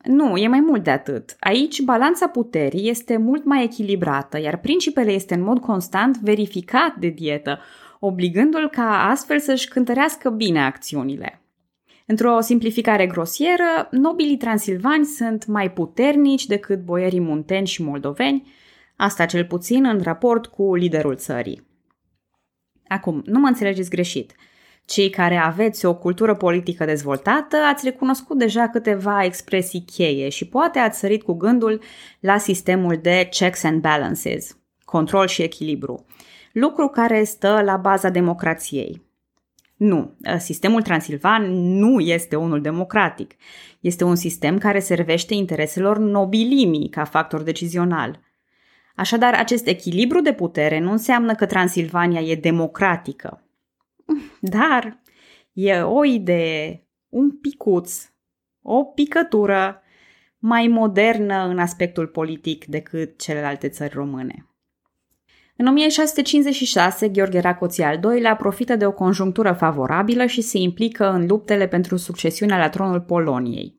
Nu, 0.07 0.37
e 0.37 0.47
mai 0.47 0.59
mult 0.59 0.83
de 0.83 0.89
atât. 0.89 1.35
Aici 1.39 1.81
balanța 1.81 2.27
puterii 2.27 2.89
este 2.89 3.17
mult 3.17 3.45
mai 3.45 3.63
echilibrată, 3.63 4.39
iar 4.39 4.57
principele 4.57 5.11
este 5.11 5.33
în 5.33 5.41
mod 5.41 5.59
constant 5.59 6.17
verificat 6.17 6.95
de 6.95 7.07
dietă, 7.07 7.59
obligându-l 7.99 8.69
ca 8.69 9.07
astfel 9.09 9.39
să-și 9.39 9.67
cântărească 9.67 10.29
bine 10.29 10.63
acțiunile. 10.63 11.41
Într-o 12.05 12.39
simplificare 12.39 13.07
grosieră, 13.07 13.87
nobilii 13.91 14.37
transilvani 14.37 15.05
sunt 15.05 15.45
mai 15.45 15.71
puternici 15.71 16.45
decât 16.45 16.83
boierii 16.83 17.19
munteni 17.19 17.67
și 17.67 17.83
moldoveni, 17.83 18.55
Asta 18.97 19.25
cel 19.25 19.45
puțin 19.45 19.85
în 19.85 20.01
raport 20.01 20.45
cu 20.45 20.75
liderul 20.75 21.15
țării. 21.15 21.67
Acum, 22.87 23.21
nu 23.25 23.39
mă 23.39 23.47
înțelegeți 23.47 23.89
greșit. 23.89 24.35
Cei 24.87 25.09
care 25.09 25.35
aveți 25.35 25.85
o 25.85 25.95
cultură 25.95 26.35
politică 26.35 26.85
dezvoltată 26.85 27.57
ați 27.57 27.85
recunoscut 27.85 28.37
deja 28.37 28.69
câteva 28.69 29.23
expresii 29.23 29.85
cheie 29.95 30.29
și 30.29 30.47
poate 30.47 30.79
ați 30.79 30.99
sărit 30.99 31.23
cu 31.23 31.33
gândul 31.33 31.81
la 32.19 32.37
sistemul 32.37 32.99
de 33.01 33.27
checks 33.31 33.63
and 33.63 33.81
balances, 33.81 34.57
control 34.85 35.27
și 35.27 35.41
echilibru, 35.41 36.05
lucru 36.51 36.87
care 36.87 37.23
stă 37.23 37.61
la 37.63 37.77
baza 37.77 38.09
democrației. 38.09 39.01
Nu, 39.75 40.17
sistemul 40.37 40.81
transilvan 40.81 41.43
nu 41.77 41.99
este 41.99 42.35
unul 42.35 42.61
democratic. 42.61 43.35
Este 43.79 44.03
un 44.03 44.15
sistem 44.15 44.57
care 44.57 44.79
servește 44.79 45.33
intereselor 45.33 45.97
nobilimii 45.97 46.89
ca 46.89 47.03
factor 47.03 47.41
decizional– 47.41 48.19
Așadar, 48.97 49.33
acest 49.33 49.67
echilibru 49.67 50.21
de 50.21 50.33
putere 50.33 50.79
nu 50.79 50.91
înseamnă 50.91 51.35
că 51.35 51.45
Transilvania 51.45 52.21
e 52.21 52.35
democratică. 52.35 53.46
Dar 54.39 55.01
e 55.51 55.81
o 55.81 56.05
idee, 56.05 56.87
un 57.09 57.31
picuț, 57.31 58.09
o 58.61 58.83
picătură 58.83 59.81
mai 60.39 60.67
modernă 60.67 61.47
în 61.47 61.59
aspectul 61.59 62.07
politic 62.07 62.65
decât 62.65 63.19
celelalte 63.19 63.69
țări 63.69 63.93
române. 63.93 64.47
În 65.55 65.67
1656, 65.67 67.07
Gheorghe 67.07 67.39
Racoții 67.39 67.83
al 67.83 67.99
II-lea 68.03 68.35
profită 68.35 68.75
de 68.75 68.85
o 68.85 68.91
conjunctură 68.91 69.53
favorabilă 69.53 70.25
și 70.25 70.41
se 70.41 70.57
implică 70.57 71.11
în 71.11 71.25
luptele 71.27 71.67
pentru 71.67 71.95
succesiunea 71.95 72.57
la 72.57 72.69
tronul 72.69 73.01
Poloniei. 73.01 73.77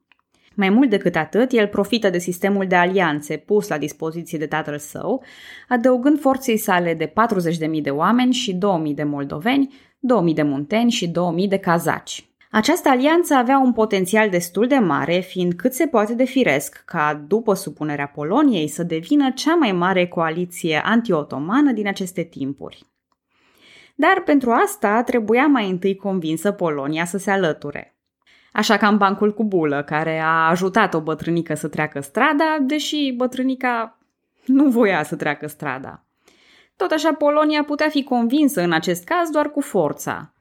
Mai 0.54 0.70
mult 0.70 0.90
decât 0.90 1.16
atât, 1.16 1.52
el 1.52 1.66
profită 1.66 2.10
de 2.10 2.18
sistemul 2.18 2.66
de 2.66 2.74
alianțe 2.74 3.36
pus 3.36 3.68
la 3.68 3.78
dispoziție 3.78 4.38
de 4.38 4.46
tatăl 4.46 4.78
său, 4.78 5.24
adăugând 5.68 6.20
forței 6.20 6.56
sale 6.56 6.94
de 6.94 7.12
40.000 7.76 7.82
de 7.82 7.90
oameni 7.90 8.32
și 8.32 8.58
2.000 8.88 8.94
de 8.94 9.04
moldoveni, 9.04 9.74
2.000 10.28 10.34
de 10.34 10.42
munteni 10.42 10.90
și 10.90 11.06
2.000 11.06 11.48
de 11.48 11.58
cazaci. 11.58 12.28
Această 12.50 12.88
alianță 12.88 13.34
avea 13.34 13.58
un 13.58 13.72
potențial 13.72 14.30
destul 14.30 14.66
de 14.66 14.76
mare, 14.76 15.18
fiind 15.18 15.52
cât 15.52 15.72
se 15.72 15.86
poate 15.86 16.14
de 16.14 16.24
firesc 16.24 16.82
ca, 16.86 17.24
după 17.26 17.54
supunerea 17.54 18.06
Poloniei, 18.06 18.68
să 18.68 18.82
devină 18.82 19.30
cea 19.30 19.54
mai 19.54 19.72
mare 19.72 20.06
coaliție 20.06 20.82
anti-otomană 20.84 21.72
din 21.72 21.86
aceste 21.86 22.22
timpuri. 22.22 22.86
Dar 23.94 24.22
pentru 24.24 24.50
asta 24.50 25.02
trebuia 25.02 25.46
mai 25.46 25.70
întâi 25.70 25.96
convinsă 25.96 26.52
Polonia 26.52 27.04
să 27.04 27.18
se 27.18 27.30
alăture. 27.30 27.96
Așa 28.52 28.76
ca 28.76 28.88
în 28.88 28.96
bancul 28.96 29.34
cu 29.34 29.44
bulă, 29.44 29.82
care 29.82 30.18
a 30.18 30.48
ajutat 30.48 30.94
o 30.94 31.00
bătrânică 31.00 31.54
să 31.54 31.68
treacă 31.68 32.00
strada, 32.00 32.58
deși 32.60 33.12
bătrânica 33.16 33.98
nu 34.44 34.68
voia 34.68 35.02
să 35.02 35.16
treacă 35.16 35.46
strada. 35.46 36.07
Tot 36.78 36.90
așa, 36.90 37.12
Polonia 37.12 37.64
putea 37.64 37.88
fi 37.88 38.02
convinsă 38.02 38.60
în 38.60 38.72
acest 38.72 39.04
caz 39.04 39.30
doar 39.30 39.50
cu 39.50 39.60
forța. 39.60 40.32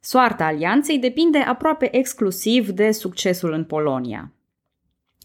Soarta 0.00 0.44
alianței 0.44 0.98
depinde 0.98 1.38
aproape 1.38 1.96
exclusiv 1.96 2.68
de 2.68 2.90
succesul 2.90 3.52
în 3.52 3.64
Polonia. 3.64 4.32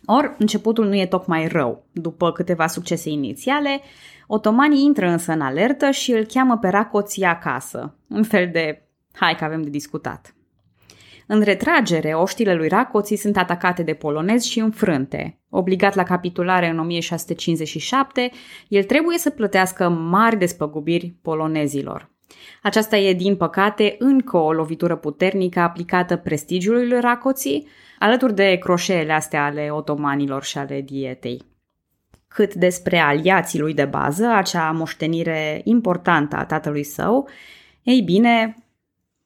Or, 0.05 0.35
începutul 0.39 0.87
nu 0.87 0.95
e 0.95 1.05
tocmai 1.05 1.47
rău. 1.47 1.85
După 1.91 2.31
câteva 2.31 2.67
succese 2.67 3.09
inițiale, 3.09 3.81
otomanii 4.27 4.83
intră 4.83 5.07
însă 5.07 5.31
în 5.31 5.41
alertă 5.41 5.91
și 5.91 6.11
îl 6.11 6.25
cheamă 6.25 6.57
pe 6.57 6.67
Racoții 6.67 7.23
acasă. 7.23 7.95
Un 8.07 8.23
fel 8.23 8.49
de, 8.51 8.81
hai 9.13 9.35
că 9.35 9.43
avem 9.43 9.61
de 9.61 9.69
discutat. 9.69 10.33
În 11.31 11.41
retragere, 11.41 12.13
oștile 12.13 12.53
lui 12.53 12.67
Racoții 12.67 13.15
sunt 13.15 13.37
atacate 13.37 13.83
de 13.83 13.93
polonezi 13.93 14.49
și 14.49 14.59
înfrânte. 14.59 15.39
Obligat 15.49 15.95
la 15.95 16.03
capitulare 16.03 16.69
în 16.69 16.79
1657, 16.79 18.31
el 18.67 18.83
trebuie 18.83 19.17
să 19.17 19.29
plătească 19.29 19.89
mari 19.89 20.37
despăgubiri 20.37 21.15
polonezilor. 21.21 22.09
Aceasta 22.63 22.97
e, 22.97 23.13
din 23.13 23.35
păcate, 23.35 23.95
încă 23.99 24.37
o 24.37 24.53
lovitură 24.53 24.95
puternică 24.95 25.59
aplicată 25.59 26.15
prestigiului 26.15 26.87
lui 26.87 26.99
Racoții, 26.99 27.67
alături 27.99 28.35
de 28.35 28.55
croșeele 28.55 29.13
astea 29.13 29.45
ale 29.45 29.69
otomanilor 29.71 30.43
și 30.43 30.57
ale 30.57 30.81
dietei. 30.81 31.41
Cât 32.27 32.53
despre 32.53 32.97
aliații 32.97 33.59
lui 33.59 33.73
de 33.73 33.85
bază, 33.85 34.27
acea 34.27 34.71
moștenire 34.71 35.61
importantă 35.63 36.35
a 36.35 36.45
tatălui 36.45 36.83
său, 36.83 37.29
ei 37.83 38.01
bine, 38.01 38.55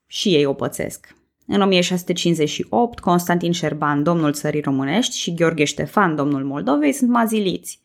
și 0.07 0.35
ei 0.35 0.45
o 0.45 0.53
pățesc. 0.53 1.21
În 1.53 1.61
1658, 1.61 2.99
Constantin 2.99 3.51
Șerban, 3.51 4.03
domnul 4.03 4.33
țării 4.33 4.61
românești, 4.61 5.17
și 5.17 5.33
Gheorghe 5.33 5.63
Ștefan, 5.63 6.15
domnul 6.15 6.43
Moldovei, 6.43 6.91
sunt 6.91 7.09
maziliți. 7.09 7.81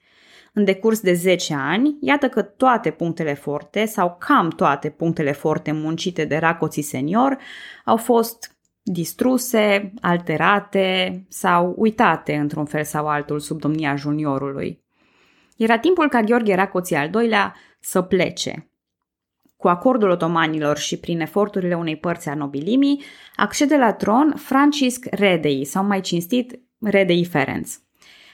În 0.52 0.64
decurs 0.64 1.00
de 1.00 1.12
10 1.12 1.54
ani, 1.54 1.96
iată 2.00 2.28
că 2.28 2.42
toate 2.42 2.90
punctele 2.90 3.34
forte, 3.34 3.84
sau 3.84 4.16
cam 4.18 4.48
toate 4.48 4.88
punctele 4.88 5.32
forte 5.32 5.72
muncite 5.72 6.24
de 6.24 6.36
Racoții 6.36 6.82
senior, 6.82 7.38
au 7.84 7.96
fost 7.96 8.56
distruse, 8.82 9.92
alterate 10.00 11.26
sau 11.28 11.74
uitate 11.76 12.34
într-un 12.34 12.64
fel 12.64 12.84
sau 12.84 13.06
altul 13.06 13.40
sub 13.40 13.60
domnia 13.60 13.96
juniorului. 13.96 14.84
Era 15.56 15.78
timpul 15.78 16.08
ca 16.08 16.20
Gheorghe 16.20 16.54
Racoții 16.54 16.96
al 16.96 17.10
doilea 17.10 17.54
să 17.80 18.02
plece. 18.02 18.67
Cu 19.58 19.68
acordul 19.68 20.10
otomanilor 20.10 20.76
și 20.76 20.98
prin 20.98 21.20
eforturile 21.20 21.74
unei 21.74 21.96
părți 21.96 22.28
a 22.28 22.34
nobilimii, 22.34 23.02
accede 23.36 23.76
la 23.76 23.92
tron 23.92 24.34
Francisc 24.36 25.04
Redei, 25.10 25.64
sau 25.64 25.84
mai 25.84 26.00
cinstit 26.00 26.60
Redei 26.80 27.24
Ferenc. 27.24 27.66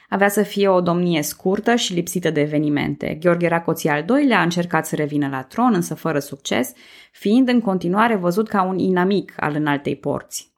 Avea 0.09 0.29
să 0.29 0.43
fie 0.43 0.69
o 0.69 0.81
domnie 0.81 1.23
scurtă 1.23 1.75
și 1.75 1.95
lipsită 1.95 2.31
de 2.31 2.41
evenimente. 2.41 3.19
Gheorghe 3.21 3.49
Racoții 3.49 3.89
al 3.89 4.03
doilea 4.03 4.39
a 4.39 4.43
încercat 4.43 4.87
să 4.87 4.97
revină 4.97 5.29
la 5.29 5.43
tron, 5.43 5.75
însă 5.75 5.95
fără 5.95 6.19
succes, 6.19 6.73
fiind 7.13 7.49
în 7.49 7.61
continuare 7.61 8.15
văzut 8.15 8.49
ca 8.49 8.63
un 8.63 8.79
inamic 8.79 9.35
al 9.37 9.55
înaltei 9.55 9.97
porți. 9.97 10.53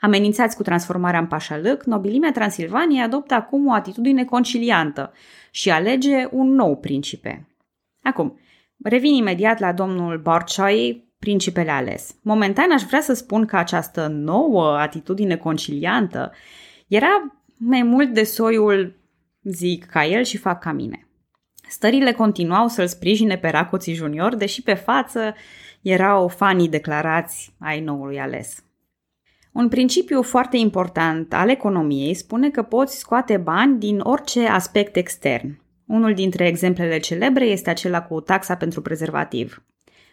Amenințați 0.00 0.56
cu 0.56 0.62
transformarea 0.62 1.20
în 1.20 1.26
pașalâc, 1.26 1.84
nobilimea 1.84 2.32
Transilvaniei 2.32 3.02
adoptă 3.02 3.34
acum 3.34 3.66
o 3.66 3.72
atitudine 3.72 4.24
conciliantă 4.24 5.12
și 5.50 5.70
alege 5.70 6.26
un 6.30 6.54
nou 6.54 6.76
principe. 6.76 7.48
Acum, 8.02 8.38
revin 8.82 9.14
imediat 9.14 9.58
la 9.58 9.72
domnul 9.72 10.18
Barcioi, 10.18 11.10
principele 11.18 11.70
ales. 11.70 12.14
Momentan 12.22 12.70
aș 12.70 12.82
vrea 12.82 13.00
să 13.00 13.12
spun 13.12 13.44
că 13.46 13.56
această 13.56 14.06
nouă 14.06 14.78
atitudine 14.78 15.36
conciliantă 15.36 16.32
era 16.86 17.40
mai 17.56 17.82
mult 17.82 18.14
de 18.14 18.24
soiul 18.24 18.96
zic 19.42 19.84
ca 19.84 20.06
el 20.06 20.22
și 20.22 20.36
fac 20.36 20.60
ca 20.60 20.72
mine. 20.72 21.08
Stările 21.68 22.12
continuau 22.12 22.68
să-l 22.68 22.86
sprijine 22.86 23.36
pe 23.38 23.48
Racoții 23.48 23.94
Junior, 23.94 24.34
deși 24.34 24.62
pe 24.62 24.74
față 24.74 25.34
erau 25.82 26.28
fanii 26.28 26.68
declarați 26.68 27.54
ai 27.58 27.80
noului 27.80 28.20
ales. 28.20 28.64
Un 29.52 29.68
principiu 29.68 30.22
foarte 30.22 30.56
important 30.56 31.32
al 31.34 31.48
economiei 31.48 32.14
spune 32.14 32.50
că 32.50 32.62
poți 32.62 32.98
scoate 32.98 33.36
bani 33.36 33.78
din 33.78 34.00
orice 34.00 34.46
aspect 34.46 34.96
extern. 34.96 35.60
Unul 35.86 36.14
dintre 36.14 36.46
exemplele 36.46 36.98
celebre 36.98 37.44
este 37.44 37.70
acela 37.70 38.02
cu 38.02 38.20
taxa 38.20 38.56
pentru 38.56 38.82
prezervativ. 38.82 39.64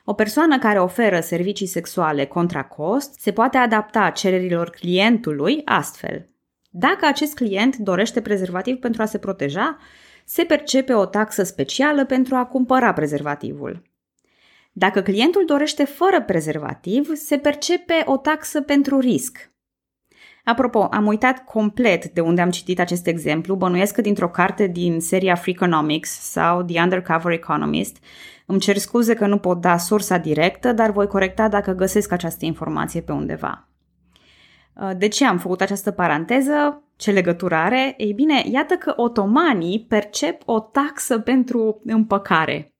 O 0.05 0.13
persoană 0.13 0.59
care 0.59 0.79
oferă 0.79 1.19
servicii 1.19 1.67
sexuale 1.67 2.25
contra 2.25 2.63
cost 2.63 3.19
se 3.19 3.31
poate 3.31 3.57
adapta 3.57 4.09
cererilor 4.09 4.69
clientului 4.69 5.61
astfel. 5.65 6.29
Dacă 6.69 7.05
acest 7.05 7.35
client 7.35 7.75
dorește 7.75 8.21
prezervativ 8.21 8.75
pentru 8.75 9.01
a 9.01 9.05
se 9.05 9.17
proteja, 9.17 9.77
se 10.25 10.43
percepe 10.43 10.93
o 10.93 11.05
taxă 11.05 11.43
specială 11.43 12.05
pentru 12.05 12.35
a 12.35 12.45
cumpăra 12.45 12.93
prezervativul. 12.93 13.81
Dacă 14.71 15.01
clientul 15.01 15.45
dorește 15.45 15.83
fără 15.83 16.21
prezervativ, 16.21 17.15
se 17.15 17.37
percepe 17.37 18.03
o 18.05 18.17
taxă 18.17 18.61
pentru 18.61 18.99
risc. 18.99 19.52
Apropo, 20.43 20.87
am 20.91 21.07
uitat 21.07 21.43
complet 21.43 22.09
de 22.09 22.21
unde 22.21 22.41
am 22.41 22.49
citit 22.49 22.79
acest 22.79 23.07
exemplu, 23.07 23.55
bănuiesc 23.55 23.95
că 23.95 24.01
dintr-o 24.01 24.29
carte 24.29 24.67
din 24.67 24.99
seria 24.99 25.35
Freakonomics 25.35 26.09
sau 26.09 26.63
The 26.63 26.81
Undercover 26.81 27.31
Economist. 27.31 27.97
Îmi 28.45 28.59
cer 28.59 28.77
scuze 28.77 29.13
că 29.13 29.27
nu 29.27 29.37
pot 29.37 29.61
da 29.61 29.77
sursa 29.77 30.17
directă, 30.17 30.71
dar 30.71 30.91
voi 30.91 31.07
corecta 31.07 31.47
dacă 31.47 31.71
găsesc 31.71 32.11
această 32.11 32.45
informație 32.45 33.01
pe 33.01 33.11
undeva. 33.11 33.67
Uh, 34.73 34.91
de 34.97 35.07
ce 35.07 35.25
am 35.25 35.37
făcut 35.37 35.61
această 35.61 35.91
paranteză? 35.91 36.83
Ce 36.95 37.11
legătură 37.11 37.55
are? 37.55 37.93
Ei 37.97 38.13
bine, 38.13 38.43
iată 38.51 38.73
că 38.73 38.93
otomanii 38.95 39.85
percep 39.89 40.41
o 40.45 40.59
taxă 40.59 41.19
pentru 41.19 41.81
împăcare. 41.85 42.73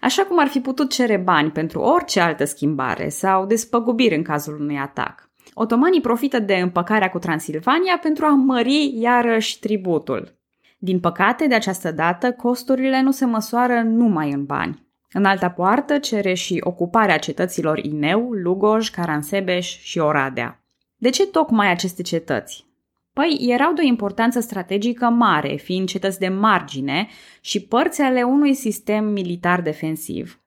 Așa 0.00 0.22
cum 0.22 0.38
ar 0.38 0.46
fi 0.46 0.60
putut 0.60 0.90
cere 0.90 1.16
bani 1.16 1.50
pentru 1.50 1.80
orice 1.80 2.20
altă 2.20 2.44
schimbare 2.44 3.08
sau 3.08 3.46
despăgubiri 3.46 4.16
în 4.16 4.22
cazul 4.22 4.60
unui 4.60 4.78
atac. 4.78 5.29
Otomanii 5.54 6.00
profită 6.00 6.38
de 6.38 6.54
împăcarea 6.54 7.10
cu 7.10 7.18
Transilvania 7.18 7.98
pentru 8.02 8.24
a 8.24 8.34
mări 8.34 9.00
iarăși 9.00 9.58
tributul. 9.58 10.38
Din 10.78 11.00
păcate, 11.00 11.46
de 11.46 11.54
această 11.54 11.92
dată, 11.92 12.32
costurile 12.32 13.00
nu 13.02 13.10
se 13.10 13.24
măsoară 13.24 13.82
numai 13.82 14.32
în 14.32 14.44
bani. 14.44 14.88
În 15.12 15.24
alta 15.24 15.50
poartă 15.50 15.98
cere 15.98 16.34
și 16.34 16.60
ocuparea 16.64 17.18
cetăților 17.18 17.78
Ineu, 17.78 18.32
Lugoj, 18.32 18.90
Caransebeș 18.90 19.78
și 19.82 19.98
Oradea. 19.98 20.64
De 20.96 21.10
ce 21.10 21.26
tocmai 21.26 21.70
aceste 21.70 22.02
cetăți? 22.02 22.66
Păi 23.12 23.36
erau 23.40 23.72
de 23.72 23.80
o 23.80 23.86
importanță 23.86 24.40
strategică 24.40 25.04
mare, 25.04 25.54
fiind 25.54 25.88
cetăți 25.88 26.18
de 26.18 26.28
margine 26.28 27.08
și 27.40 27.62
părți 27.62 28.00
ale 28.00 28.22
unui 28.22 28.54
sistem 28.54 29.04
militar 29.04 29.60
defensiv. 29.60 30.40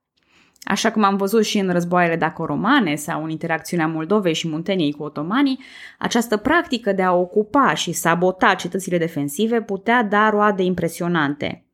Așa 0.63 0.91
cum 0.91 1.03
am 1.03 1.15
văzut 1.15 1.45
și 1.45 1.57
în 1.57 1.71
războaiele 1.71 2.15
daco-romane 2.15 2.95
sau 2.95 3.23
în 3.23 3.29
interacțiunea 3.29 3.87
Moldovei 3.87 4.33
și 4.33 4.47
Munteniei 4.47 4.91
cu 4.91 5.03
otomanii, 5.03 5.59
această 5.99 6.37
practică 6.37 6.91
de 6.91 7.01
a 7.01 7.13
ocupa 7.13 7.73
și 7.73 7.91
sabota 7.91 8.53
cetățile 8.53 8.97
defensive 8.97 9.61
putea 9.61 10.03
da 10.03 10.29
roade 10.29 10.63
impresionante. 10.63 11.65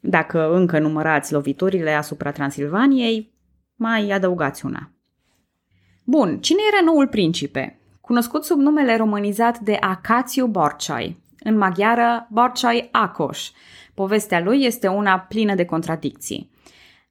Dacă 0.00 0.54
încă 0.54 0.78
numărați 0.78 1.32
loviturile 1.32 1.92
asupra 1.92 2.30
Transilvaniei, 2.30 3.32
mai 3.76 4.10
adăugați 4.10 4.66
una. 4.66 4.90
Bun, 6.04 6.38
cine 6.40 6.60
era 6.72 6.84
noul 6.84 7.08
principe? 7.08 7.78
cunoscut 8.06 8.44
sub 8.44 8.58
numele 8.58 8.96
românizat 8.96 9.58
de 9.58 9.76
Acațiu 9.80 10.46
Borciai, 10.46 11.22
în 11.38 11.56
maghiară 11.56 12.26
Borciai 12.30 12.88
Acos. 12.92 13.52
Povestea 13.94 14.40
lui 14.40 14.64
este 14.64 14.88
una 14.88 15.18
plină 15.18 15.54
de 15.54 15.64
contradicții. 15.64 16.50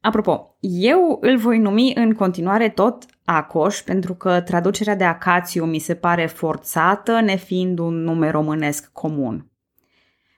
Apropo, 0.04 0.58
eu 0.60 1.18
îl 1.22 1.38
voi 1.38 1.58
numi 1.58 1.92
în 1.96 2.14
continuare 2.14 2.70
tot 2.70 3.06
Acoș 3.26 3.82
pentru 3.82 4.14
că 4.14 4.42
traducerea 4.42 4.96
de 4.96 5.04
Acațiu 5.04 5.66
mi 5.66 5.80
se 5.80 5.96
pare 5.96 6.26
forțată, 6.26 7.22
nefiind 7.22 7.80
un 7.80 8.04
nume 8.04 8.30
românesc 8.30 8.92
comun. 8.92 9.52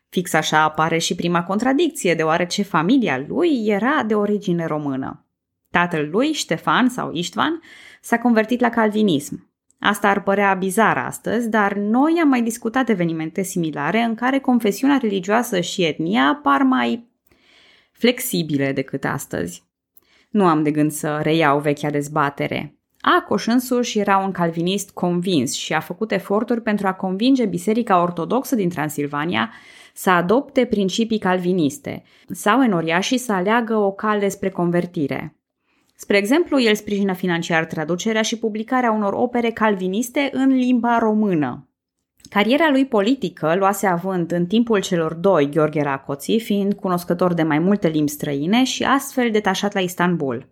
Fix 0.09 0.33
așa 0.33 0.63
apare 0.63 0.97
și 0.97 1.15
prima 1.15 1.43
contradicție, 1.43 2.15
deoarece 2.15 2.63
familia 2.63 3.25
lui 3.27 3.65
era 3.67 4.03
de 4.03 4.15
origine 4.15 4.65
română. 4.65 5.25
Tatăl 5.69 6.09
lui, 6.11 6.31
Ștefan 6.33 6.89
sau 6.89 7.11
Iștvan, 7.13 7.61
s-a 8.01 8.17
convertit 8.17 8.59
la 8.59 8.69
calvinism. 8.69 9.49
Asta 9.79 10.09
ar 10.09 10.23
părea 10.23 10.53
bizar 10.53 10.97
astăzi, 10.97 11.49
dar 11.49 11.73
noi 11.73 12.19
am 12.21 12.27
mai 12.27 12.41
discutat 12.41 12.89
evenimente 12.89 13.41
similare 13.41 14.01
în 14.01 14.15
care 14.15 14.39
confesiunea 14.39 14.97
religioasă 14.97 15.59
și 15.59 15.83
etnia 15.83 16.39
par 16.43 16.61
mai 16.61 17.13
flexibile 17.97 18.71
decât 18.71 19.03
astăzi. 19.03 19.63
Nu 20.29 20.45
am 20.45 20.63
de 20.63 20.71
gând 20.71 20.91
să 20.91 21.19
reiau 21.21 21.59
vechea 21.59 21.89
dezbatere. 21.89 22.79
Acoș 22.99 23.45
însuși 23.45 23.99
era 23.99 24.17
un 24.17 24.31
calvinist 24.31 24.91
convins 24.91 25.53
și 25.53 25.73
a 25.73 25.79
făcut 25.79 26.11
eforturi 26.11 26.61
pentru 26.61 26.87
a 26.87 26.93
convinge 26.93 27.45
Biserica 27.45 28.01
Ortodoxă 28.01 28.55
din 28.55 28.69
Transilvania 28.69 29.51
să 29.93 30.09
adopte 30.09 30.65
principii 30.65 31.17
calviniste 31.17 32.03
sau 32.29 32.63
enoriașii 32.63 33.17
să 33.17 33.31
aleagă 33.31 33.75
o 33.75 33.91
cale 33.91 34.29
spre 34.29 34.49
convertire. 34.49 35.35
Spre 35.95 36.17
exemplu, 36.17 36.61
el 36.61 36.75
sprijină 36.75 37.13
financiar 37.13 37.65
traducerea 37.65 38.21
și 38.21 38.37
publicarea 38.37 38.91
unor 38.91 39.13
opere 39.13 39.51
calviniste 39.51 40.29
în 40.31 40.47
limba 40.47 40.97
română. 40.97 41.69
Cariera 42.29 42.69
lui 42.69 42.85
politică 42.85 43.55
luase 43.55 43.87
avânt 43.87 44.31
în 44.31 44.45
timpul 44.45 44.81
celor 44.81 45.13
doi, 45.13 45.49
Gheorghe 45.49 45.81
Racoții, 45.81 46.39
fiind 46.39 46.73
cunoscător 46.73 47.33
de 47.33 47.43
mai 47.43 47.59
multe 47.59 47.87
limbi 47.87 48.11
străine 48.11 48.63
și 48.63 48.83
astfel 48.83 49.31
detașat 49.31 49.73
la 49.73 49.79
Istanbul. 49.79 50.47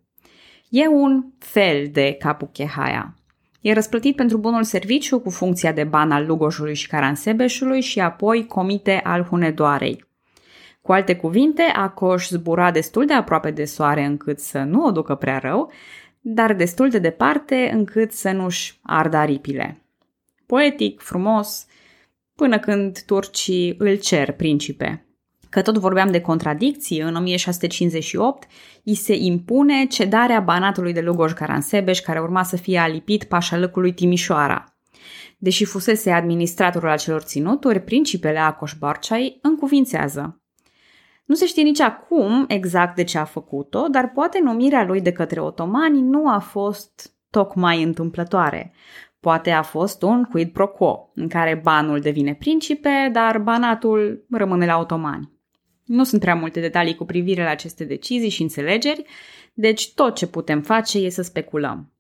E 0.69 0.87
un 0.87 1.25
fel 1.39 1.89
de 1.91 2.17
Chehaia. 2.51 3.15
E 3.61 3.73
răsplătit 3.73 4.15
pentru 4.15 4.37
bunul 4.37 4.63
serviciu 4.63 5.19
cu 5.19 5.29
funcția 5.29 5.71
de 5.71 5.83
ban 5.83 6.11
al 6.11 6.25
Lugojului 6.25 6.75
și 6.75 6.87
Caransebeșului 6.87 7.81
și 7.81 7.99
apoi 7.99 8.45
comite 8.45 9.01
al 9.03 9.23
Hunedoarei. 9.23 10.05
Cu 10.81 10.91
alte 10.91 11.15
cuvinte, 11.15 11.61
Acoș 11.61 12.27
zbura 12.27 12.71
destul 12.71 13.05
de 13.05 13.13
aproape 13.13 13.51
de 13.51 13.65
soare 13.65 14.03
încât 14.03 14.39
să 14.39 14.59
nu 14.59 14.85
o 14.85 14.91
ducă 14.91 15.15
prea 15.15 15.37
rău, 15.37 15.71
dar 16.21 16.53
destul 16.53 16.89
de 16.89 16.99
departe 16.99 17.69
încât 17.73 18.11
să 18.11 18.31
nu-și 18.31 18.79
ardă 18.81 19.17
aripile. 19.17 19.82
Poetic, 20.53 21.01
frumos, 21.01 21.65
până 22.35 22.59
când 22.59 23.01
turcii 23.05 23.75
îl 23.77 23.95
cer 23.95 24.31
principe. 24.31 25.07
Că 25.49 25.61
tot 25.61 25.77
vorbeam 25.77 26.11
de 26.11 26.21
contradicții, 26.21 26.99
în 26.99 27.15
1658 27.15 28.47
îi 28.83 28.95
se 28.95 29.15
impune 29.15 29.85
cedarea 29.85 30.39
banatului 30.39 30.93
de 30.93 31.01
Lugoj 31.01 31.31
Caransebeș, 31.31 31.99
care 31.99 32.19
urma 32.19 32.43
să 32.43 32.55
fie 32.55 32.77
alipit 32.77 33.23
pașalăcului 33.23 33.93
Timișoara. 33.93 34.77
Deși 35.37 35.65
fusese 35.65 36.11
administratorul 36.11 36.89
acelor 36.89 37.21
ținuturi, 37.21 37.83
principele 37.83 38.39
Acoș 38.39 38.73
Barcai 38.79 39.39
încuvințează. 39.41 40.41
Nu 41.25 41.35
se 41.35 41.45
știe 41.45 41.63
nici 41.63 41.81
acum 41.81 42.45
exact 42.47 42.95
de 42.95 43.03
ce 43.03 43.17
a 43.17 43.25
făcut-o, 43.25 43.87
dar 43.87 44.09
poate 44.09 44.39
numirea 44.43 44.85
lui 44.85 45.01
de 45.01 45.11
către 45.11 45.39
otomani 45.41 46.01
nu 46.01 46.29
a 46.29 46.39
fost 46.39 47.13
tocmai 47.29 47.83
întâmplătoare. 47.83 48.73
Poate 49.23 49.51
a 49.51 49.61
fost 49.61 50.01
un 50.01 50.23
quid 50.23 50.51
pro 50.51 50.67
quo, 50.67 51.11
în 51.15 51.27
care 51.27 51.59
banul 51.63 51.99
devine 51.99 52.33
principe, 52.33 53.09
dar 53.11 53.37
banatul 53.37 54.25
rămâne 54.29 54.65
la 54.65 54.77
otomani. 54.77 55.31
Nu 55.85 56.03
sunt 56.03 56.21
prea 56.21 56.35
multe 56.35 56.59
detalii 56.59 56.95
cu 56.95 57.05
privire 57.05 57.43
la 57.43 57.49
aceste 57.49 57.83
decizii 57.83 58.29
și 58.29 58.41
înțelegeri, 58.41 59.03
deci 59.53 59.93
tot 59.93 60.15
ce 60.15 60.27
putem 60.27 60.61
face 60.61 60.97
e 60.97 61.09
să 61.09 61.21
speculăm. 61.21 61.91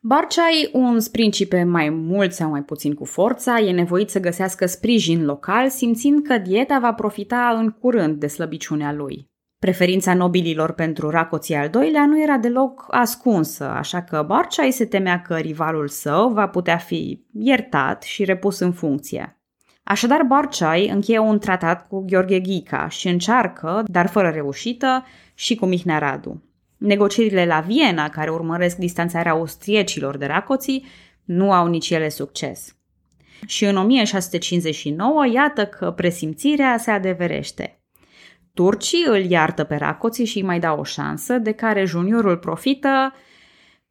Barciai, 0.00 0.70
un 0.72 0.98
principe 1.12 1.62
mai 1.62 1.88
mult 1.88 2.32
sau 2.32 2.50
mai 2.50 2.62
puțin 2.62 2.94
cu 2.94 3.04
forța, 3.04 3.58
e 3.58 3.70
nevoit 3.70 4.10
să 4.10 4.20
găsească 4.20 4.66
sprijin 4.66 5.24
local, 5.24 5.68
simțind 5.68 6.26
că 6.26 6.38
dieta 6.38 6.78
va 6.78 6.92
profita 6.92 7.54
în 7.58 7.70
curând 7.70 8.20
de 8.20 8.26
slăbiciunea 8.26 8.92
lui. 8.92 9.30
Preferința 9.64 10.14
nobililor 10.14 10.72
pentru 10.72 11.10
Racoții 11.10 11.54
al 11.54 11.68
doilea 11.68 12.06
nu 12.06 12.22
era 12.22 12.36
deloc 12.36 12.86
ascunsă, 12.90 13.64
așa 13.64 14.02
că 14.02 14.24
Barciai 14.26 14.70
se 14.70 14.84
temea 14.84 15.20
că 15.20 15.36
rivalul 15.36 15.88
său 15.88 16.32
va 16.32 16.48
putea 16.48 16.76
fi 16.76 17.24
iertat 17.32 18.02
și 18.02 18.24
repus 18.24 18.58
în 18.58 18.72
funcție. 18.72 19.40
Așadar, 19.82 20.22
Barciai 20.22 20.88
încheie 20.88 21.18
un 21.18 21.38
tratat 21.38 21.88
cu 21.88 22.04
Gheorghe 22.06 22.40
Ghica 22.40 22.88
și 22.88 23.08
încearcă, 23.08 23.82
dar 23.86 24.06
fără 24.06 24.28
reușită, 24.28 25.06
și 25.34 25.54
cu 25.54 25.66
Mihnea 25.66 25.98
Radu. 25.98 26.42
Negocierile 26.76 27.46
la 27.46 27.60
Viena, 27.60 28.08
care 28.08 28.30
urmăresc 28.30 28.76
distanțarea 28.76 29.32
austriecilor 29.32 30.16
de 30.16 30.26
Racoții, 30.26 30.84
nu 31.24 31.52
au 31.52 31.66
nici 31.66 31.90
ele 31.90 32.08
succes. 32.08 32.76
Și 33.46 33.64
în 33.64 33.76
1659, 33.76 35.26
iată 35.26 35.66
că 35.66 35.90
presimțirea 35.90 36.76
se 36.78 36.90
adeverește. 36.90 37.78
Turcii 38.54 39.04
îl 39.06 39.24
iartă 39.24 39.64
pe 39.64 39.76
Racoții 39.76 40.24
și 40.24 40.36
îi 40.36 40.44
mai 40.44 40.60
dau 40.60 40.78
o 40.78 40.84
șansă, 40.84 41.38
de 41.38 41.52
care 41.52 41.84
juniorul 41.84 42.36
profită 42.36 43.14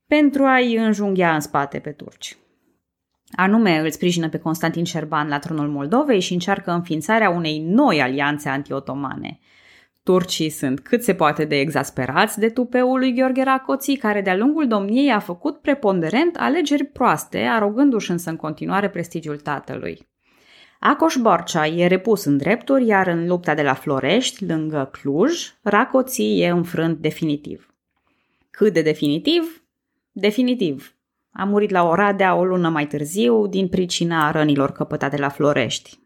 pentru 0.08 0.44
a-i 0.44 0.76
înjunghea 0.76 1.34
în 1.34 1.40
spate 1.40 1.80
pe 1.80 1.92
turci. 1.92 2.38
Anume, 3.32 3.80
îl 3.80 3.92
sprijină 3.92 4.30
pe 4.30 4.38
Constantin 4.38 4.84
Șerban 4.84 5.28
la 5.28 5.40
tronul 5.40 5.68
Moldovei 5.68 6.20
și 6.20 6.34
încearcă 6.34 6.72
înființarea 6.72 7.30
unei 7.30 7.60
noi 7.60 8.02
alianțe 8.02 8.50
antiotomane. 8.50 9.40
Turcii 10.04 10.50
sunt 10.50 10.80
cât 10.80 11.04
se 11.04 11.14
poate 11.14 11.46
de 11.46 11.60
exasperați 11.60 12.40
de 12.40 12.50
tupeul 12.50 13.00
lui 13.00 13.14
Gheorghe 13.14 13.44
Racoții, 13.44 13.96
care 13.96 14.22
de-a 14.22 14.36
lungul 14.36 14.68
domniei 14.68 15.12
a 15.12 15.20
făcut 15.20 15.62
preponderent 15.62 16.38
alegeri 16.38 16.84
proaste, 16.84 17.40
arogându-și 17.40 18.12
însă 18.12 18.30
în 18.30 18.36
continuare 18.36 18.90
prestigiul 18.90 19.38
tatălui. 19.38 20.13
Acoș 20.86 21.16
Borcea 21.16 21.68
e 21.68 21.88
repus 21.88 22.26
în 22.26 22.38
drepturi, 22.38 22.86
iar 22.86 23.08
în 23.08 23.28
lupta 23.28 23.54
de 23.54 23.62
la 23.62 23.74
Florești, 23.74 24.46
lângă 24.46 24.90
Cluj, 24.92 25.54
Racoții 25.62 26.42
e 26.42 26.50
înfrânt 26.50 26.98
definitiv. 26.98 27.74
Cât 28.50 28.74
de 28.74 28.82
definitiv? 28.82 29.64
Definitiv. 30.12 30.96
A 31.32 31.44
murit 31.44 31.70
la 31.70 31.84
Oradea 31.84 32.36
o 32.36 32.46
lună 32.46 32.70
mai 32.70 32.88
târziu 32.88 33.48
din 33.48 33.68
pricina 33.68 34.32
rănilor 34.32 34.72
căpătate 34.72 35.18
la 35.18 35.30
Florești. 35.30 36.00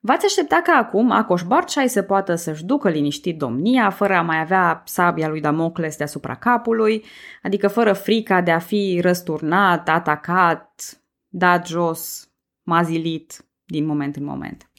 V-ați 0.00 0.24
aștepta 0.24 0.60
ca 0.64 0.72
acum 0.72 1.10
Acoș 1.10 1.42
Barceai 1.42 1.88
să 1.88 2.02
poată 2.02 2.34
să-și 2.34 2.64
ducă 2.64 2.88
liniștit 2.88 3.38
domnia, 3.38 3.90
fără 3.90 4.14
a 4.14 4.22
mai 4.22 4.40
avea 4.40 4.82
sabia 4.86 5.28
lui 5.28 5.40
Damocles 5.40 5.96
deasupra 5.96 6.34
capului, 6.34 7.04
adică 7.42 7.68
fără 7.68 7.92
frica 7.92 8.40
de 8.40 8.50
a 8.50 8.58
fi 8.58 8.98
răsturnat, 9.02 9.88
atacat, 9.88 11.00
dat 11.28 11.66
jos, 11.66 12.29
mazilit 12.70 13.44
din 13.64 13.84
moment 13.86 14.16
în 14.16 14.24
moment. 14.24 14.70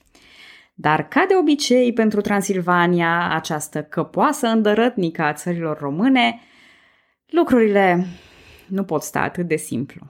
Dar 0.73 1.07
ca 1.07 1.25
de 1.27 1.35
obicei 1.39 1.93
pentru 1.93 2.21
Transilvania, 2.21 3.29
această 3.33 3.83
căpoasă 3.83 4.47
îndărătnică 4.47 5.21
a 5.21 5.33
țărilor 5.33 5.77
române, 5.79 6.39
lucrurile 7.25 8.05
nu 8.67 8.83
pot 8.83 9.01
sta 9.01 9.19
atât 9.21 9.47
de 9.47 9.55
simplu. 9.55 10.01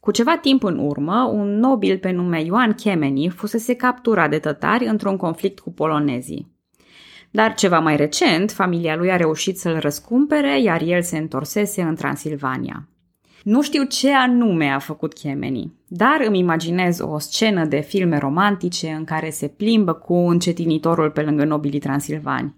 Cu 0.00 0.10
ceva 0.10 0.36
timp 0.36 0.62
în 0.62 0.78
urmă, 0.78 1.30
un 1.32 1.58
nobil 1.58 1.98
pe 1.98 2.10
nume 2.10 2.42
Ioan 2.42 2.72
Chemeni 2.72 3.28
fusese 3.28 3.74
capturat 3.74 4.30
de 4.30 4.38
tătari 4.38 4.86
într-un 4.86 5.16
conflict 5.16 5.58
cu 5.58 5.72
polonezii. 5.72 6.52
Dar 7.30 7.54
ceva 7.54 7.78
mai 7.78 7.96
recent, 7.96 8.50
familia 8.50 8.96
lui 8.96 9.12
a 9.12 9.16
reușit 9.16 9.58
să-l 9.58 9.78
răscumpere, 9.78 10.60
iar 10.60 10.82
el 10.82 11.02
se 11.02 11.18
întorsese 11.18 11.82
în 11.82 11.94
Transilvania. 11.94 12.88
Nu 13.42 13.62
știu 13.62 13.84
ce 13.84 14.14
anume 14.14 14.70
a 14.70 14.78
făcut 14.78 15.12
Chemeni, 15.12 15.72
dar 15.88 16.24
îmi 16.26 16.38
imaginez 16.38 17.00
o 17.00 17.18
scenă 17.18 17.64
de 17.64 17.80
filme 17.80 18.18
romantice 18.18 18.90
în 18.90 19.04
care 19.04 19.30
se 19.30 19.48
plimbă 19.48 19.92
cu 19.92 20.14
încetinitorul 20.14 21.10
pe 21.10 21.22
lângă 21.22 21.44
nobilii 21.44 21.80
transilvani. 21.80 22.56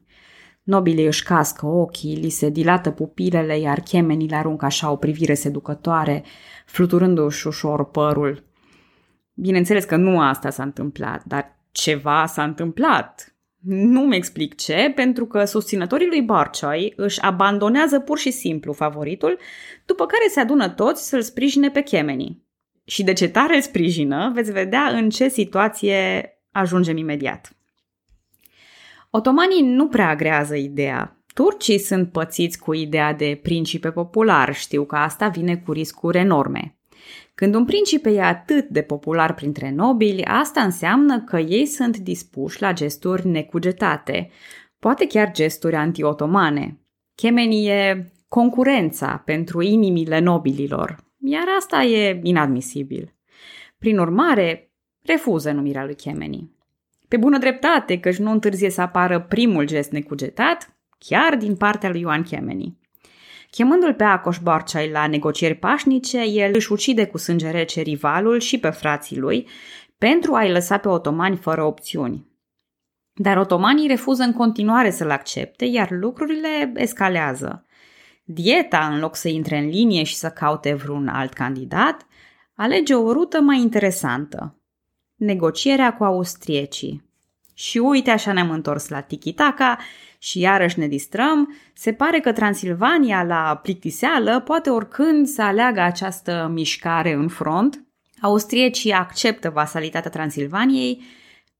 Nobilii 0.62 1.06
își 1.06 1.22
cască 1.22 1.66
ochii, 1.66 2.16
li 2.16 2.28
se 2.28 2.48
dilată 2.50 2.90
pupilele, 2.90 3.58
iar 3.58 3.80
chemenii 3.80 4.28
le 4.28 4.36
aruncă 4.36 4.64
așa 4.64 4.90
o 4.90 4.96
privire 4.96 5.34
seducătoare, 5.34 6.24
fluturându-și 6.66 7.46
ușor 7.46 7.90
părul. 7.90 8.44
Bineînțeles 9.34 9.84
că 9.84 9.96
nu 9.96 10.20
asta 10.20 10.50
s-a 10.50 10.62
întâmplat, 10.62 11.24
dar 11.24 11.58
ceva 11.72 12.26
s-a 12.26 12.42
întâmplat. 12.42 13.33
Nu-mi 13.64 14.16
explic 14.16 14.54
ce, 14.54 14.92
pentru 14.94 15.26
că 15.26 15.44
susținătorii 15.44 16.06
lui 16.06 16.22
Barcioi 16.22 16.92
își 16.96 17.20
abandonează 17.20 18.00
pur 18.00 18.18
și 18.18 18.30
simplu 18.30 18.72
favoritul, 18.72 19.38
după 19.86 20.06
care 20.06 20.28
se 20.28 20.40
adună 20.40 20.68
toți 20.68 21.08
să-l 21.08 21.22
sprijine 21.22 21.70
pe 21.70 21.82
chemenii. 21.82 22.42
Și 22.84 23.02
de 23.02 23.12
ce 23.12 23.28
tare 23.28 23.54
îl 23.54 23.60
sprijină, 23.60 24.30
veți 24.34 24.52
vedea 24.52 24.82
în 24.82 25.10
ce 25.10 25.28
situație 25.28 26.28
ajungem 26.52 26.96
imediat. 26.96 27.56
Otomanii 29.10 29.62
nu 29.62 29.88
prea 29.88 30.08
agrează 30.08 30.54
ideea. 30.54 31.18
Turcii 31.34 31.78
sunt 31.78 32.12
pățiți 32.12 32.58
cu 32.58 32.74
ideea 32.74 33.12
de 33.12 33.40
principe 33.42 33.90
popular, 33.90 34.54
știu 34.54 34.84
că 34.84 34.96
asta 34.96 35.28
vine 35.28 35.56
cu 35.56 35.72
riscuri 35.72 36.18
enorme. 36.18 36.78
Când 37.34 37.54
un 37.54 37.64
principe 37.64 38.10
e 38.10 38.22
atât 38.22 38.68
de 38.68 38.82
popular 38.82 39.34
printre 39.34 39.70
nobili, 39.70 40.24
asta 40.24 40.62
înseamnă 40.62 41.20
că 41.20 41.38
ei 41.38 41.66
sunt 41.66 41.98
dispuși 41.98 42.60
la 42.60 42.72
gesturi 42.72 43.26
necugetate, 43.26 44.30
poate 44.78 45.06
chiar 45.06 45.30
gesturi 45.30 45.74
anti-otomane. 45.74 46.78
Chemenii 47.14 47.68
e 47.68 48.12
concurența 48.28 49.22
pentru 49.24 49.62
inimile 49.62 50.18
nobililor, 50.18 50.96
iar 51.18 51.44
asta 51.58 51.82
e 51.82 52.20
inadmisibil. 52.22 53.14
Prin 53.78 53.98
urmare, 53.98 54.72
refuză 55.02 55.50
numirea 55.50 55.84
lui 55.84 55.94
Chemeni. 55.94 56.52
Pe 57.08 57.16
bună 57.16 57.38
dreptate, 57.38 58.00
căci 58.00 58.16
nu 58.16 58.30
întârzie 58.30 58.70
să 58.70 58.80
apară 58.80 59.20
primul 59.20 59.66
gest 59.66 59.90
necugetat, 59.90 60.76
chiar 60.98 61.36
din 61.36 61.56
partea 61.56 61.90
lui 61.90 62.00
Ioan 62.00 62.22
Chemeni. 62.22 62.78
Chemându-l 63.54 63.94
pe 63.94 64.04
Acoș 64.04 64.38
Borceai 64.38 64.90
la 64.90 65.06
negocieri 65.06 65.54
pașnice, 65.54 66.22
el 66.22 66.50
își 66.54 66.72
ucide 66.72 67.06
cu 67.06 67.18
sânge 67.18 67.50
rece 67.50 67.80
rivalul 67.80 68.38
și 68.40 68.58
pe 68.58 68.70
frații 68.70 69.18
lui 69.18 69.48
pentru 69.98 70.34
a-i 70.34 70.50
lăsa 70.50 70.78
pe 70.78 70.88
otomani 70.88 71.36
fără 71.36 71.62
opțiuni. 71.62 72.26
Dar 73.12 73.36
otomanii 73.36 73.86
refuză 73.86 74.22
în 74.22 74.32
continuare 74.32 74.90
să-l 74.90 75.10
accepte, 75.10 75.64
iar 75.64 75.90
lucrurile 75.90 76.72
escalează. 76.76 77.66
Dieta, 78.24 78.88
în 78.92 78.98
loc 78.98 79.16
să 79.16 79.28
intre 79.28 79.58
în 79.58 79.68
linie 79.68 80.02
și 80.02 80.14
să 80.14 80.28
caute 80.28 80.74
vreun 80.74 81.08
alt 81.08 81.32
candidat, 81.32 82.06
alege 82.54 82.94
o 82.94 83.12
rută 83.12 83.40
mai 83.40 83.60
interesantă 83.60 84.58
negocierea 85.14 85.94
cu 85.94 86.04
austriecii. 86.04 87.03
Și 87.54 87.78
uite 87.78 88.10
așa 88.10 88.32
ne-am 88.32 88.50
întors 88.50 88.88
la 88.88 89.00
Tiki-Taka 89.00 89.78
și 90.18 90.40
iarăși 90.40 90.78
ne 90.78 90.86
distrăm. 90.86 91.54
Se 91.74 91.92
pare 91.92 92.20
că 92.20 92.32
Transilvania 92.32 93.22
la 93.22 93.60
plictiseală 93.62 94.40
poate 94.40 94.70
oricând 94.70 95.26
să 95.26 95.42
aleagă 95.42 95.80
această 95.80 96.50
mișcare 96.52 97.12
în 97.12 97.28
front. 97.28 97.84
Austriecii 98.20 98.92
acceptă 98.92 99.50
vasalitatea 99.50 100.10
Transilvaniei 100.10 101.02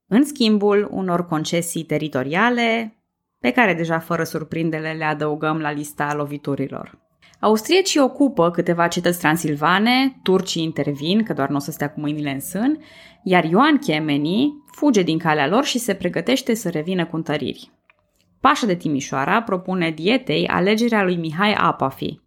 în 0.07 0.25
schimbul 0.25 0.89
unor 0.91 1.27
concesii 1.27 1.85
teritoriale 1.85 2.99
pe 3.39 3.51
care 3.51 3.75
deja 3.75 3.99
fără 3.99 4.25
surprindere 4.25 4.93
le 4.93 5.05
adăugăm 5.05 5.59
la 5.59 5.73
lista 5.73 6.15
loviturilor. 6.15 7.04
Austriecii 7.45 8.01
ocupă 8.01 8.51
câteva 8.51 8.89
cetăți 8.89 9.19
transilvane, 9.19 10.21
turcii 10.23 10.63
intervin, 10.63 11.23
că 11.23 11.33
doar 11.33 11.49
nu 11.49 11.57
o 11.57 11.59
să 11.59 11.71
stea 11.71 11.91
cu 11.91 12.01
mâinile 12.01 12.31
în 12.31 12.41
sân, 12.41 12.79
iar 13.23 13.45
Ioan 13.45 13.79
Chemeni 13.79 14.63
fuge 14.67 15.03
din 15.03 15.19
calea 15.19 15.49
lor 15.49 15.65
și 15.65 15.79
se 15.79 15.95
pregătește 15.95 16.55
să 16.55 16.71
revină 16.71 17.07
cu 17.07 17.17
întăriri. 17.17 17.71
Pașa 18.41 18.67
de 18.67 18.75
Timișoara 18.75 19.43
propune 19.43 19.91
dietei 19.91 20.47
alegerea 20.47 21.03
lui 21.03 21.17
Mihai 21.17 21.53
Apafi. 21.53 22.21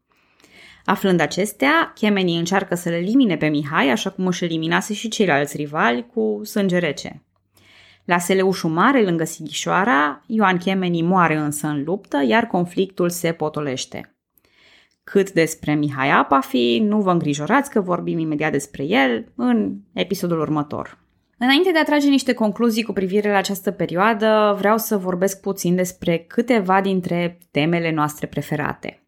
Aflând 0.86 1.20
acestea, 1.20 1.92
Chemeni 1.96 2.38
încearcă 2.38 2.76
să 2.76 2.90
le 2.90 2.96
elimine 2.96 3.38
pe 3.38 3.48
Mihai, 3.48 3.90
așa 3.90 4.10
cum 4.10 4.28
își 4.28 4.44
eliminase 4.44 4.94
și 4.94 5.08
ceilalți 5.08 5.58
rivali, 5.58 6.08
cu 6.14 6.42
sânge 6.44 6.78
rece. 6.78 7.24
La 8.06 8.18
Seleușu 8.18 8.68
Mare, 8.68 9.04
lângă 9.04 9.24
Sighișoara, 9.24 10.24
Ioan 10.28 10.58
Chemeni 10.58 11.02
moare 11.02 11.36
însă 11.36 11.68
în 11.68 11.84
luptă, 11.84 12.24
iar 12.28 12.46
conflictul 12.46 13.10
se 13.10 13.32
potolește. 13.32 14.12
Cât 15.10 15.32
despre 15.32 15.74
Mihai 15.74 16.10
Apafi, 16.10 16.80
nu 16.80 17.02
vă 17.02 17.12
îngrijorați 17.12 17.70
că 17.70 17.82
vorbim 17.82 18.20
imediat 18.20 18.52
despre 18.52 18.84
el 18.84 19.32
în 19.36 19.76
episodul 19.94 20.40
următor. 20.40 20.98
Înainte 21.38 21.72
de 21.72 21.78
a 21.78 21.84
trage 21.84 22.08
niște 22.08 22.34
concluzii 22.34 22.84
cu 22.84 22.94
privire 22.94 23.32
la 23.32 23.38
această 23.38 23.72
perioadă, 23.72 24.56
vreau 24.58 24.78
să 24.78 24.98
vorbesc 24.98 25.42
puțin 25.42 25.76
despre 25.76 26.18
câteva 26.18 26.82
dintre 26.82 27.38
temele 27.52 27.92
noastre 27.92 28.28
preferate. 28.28 29.04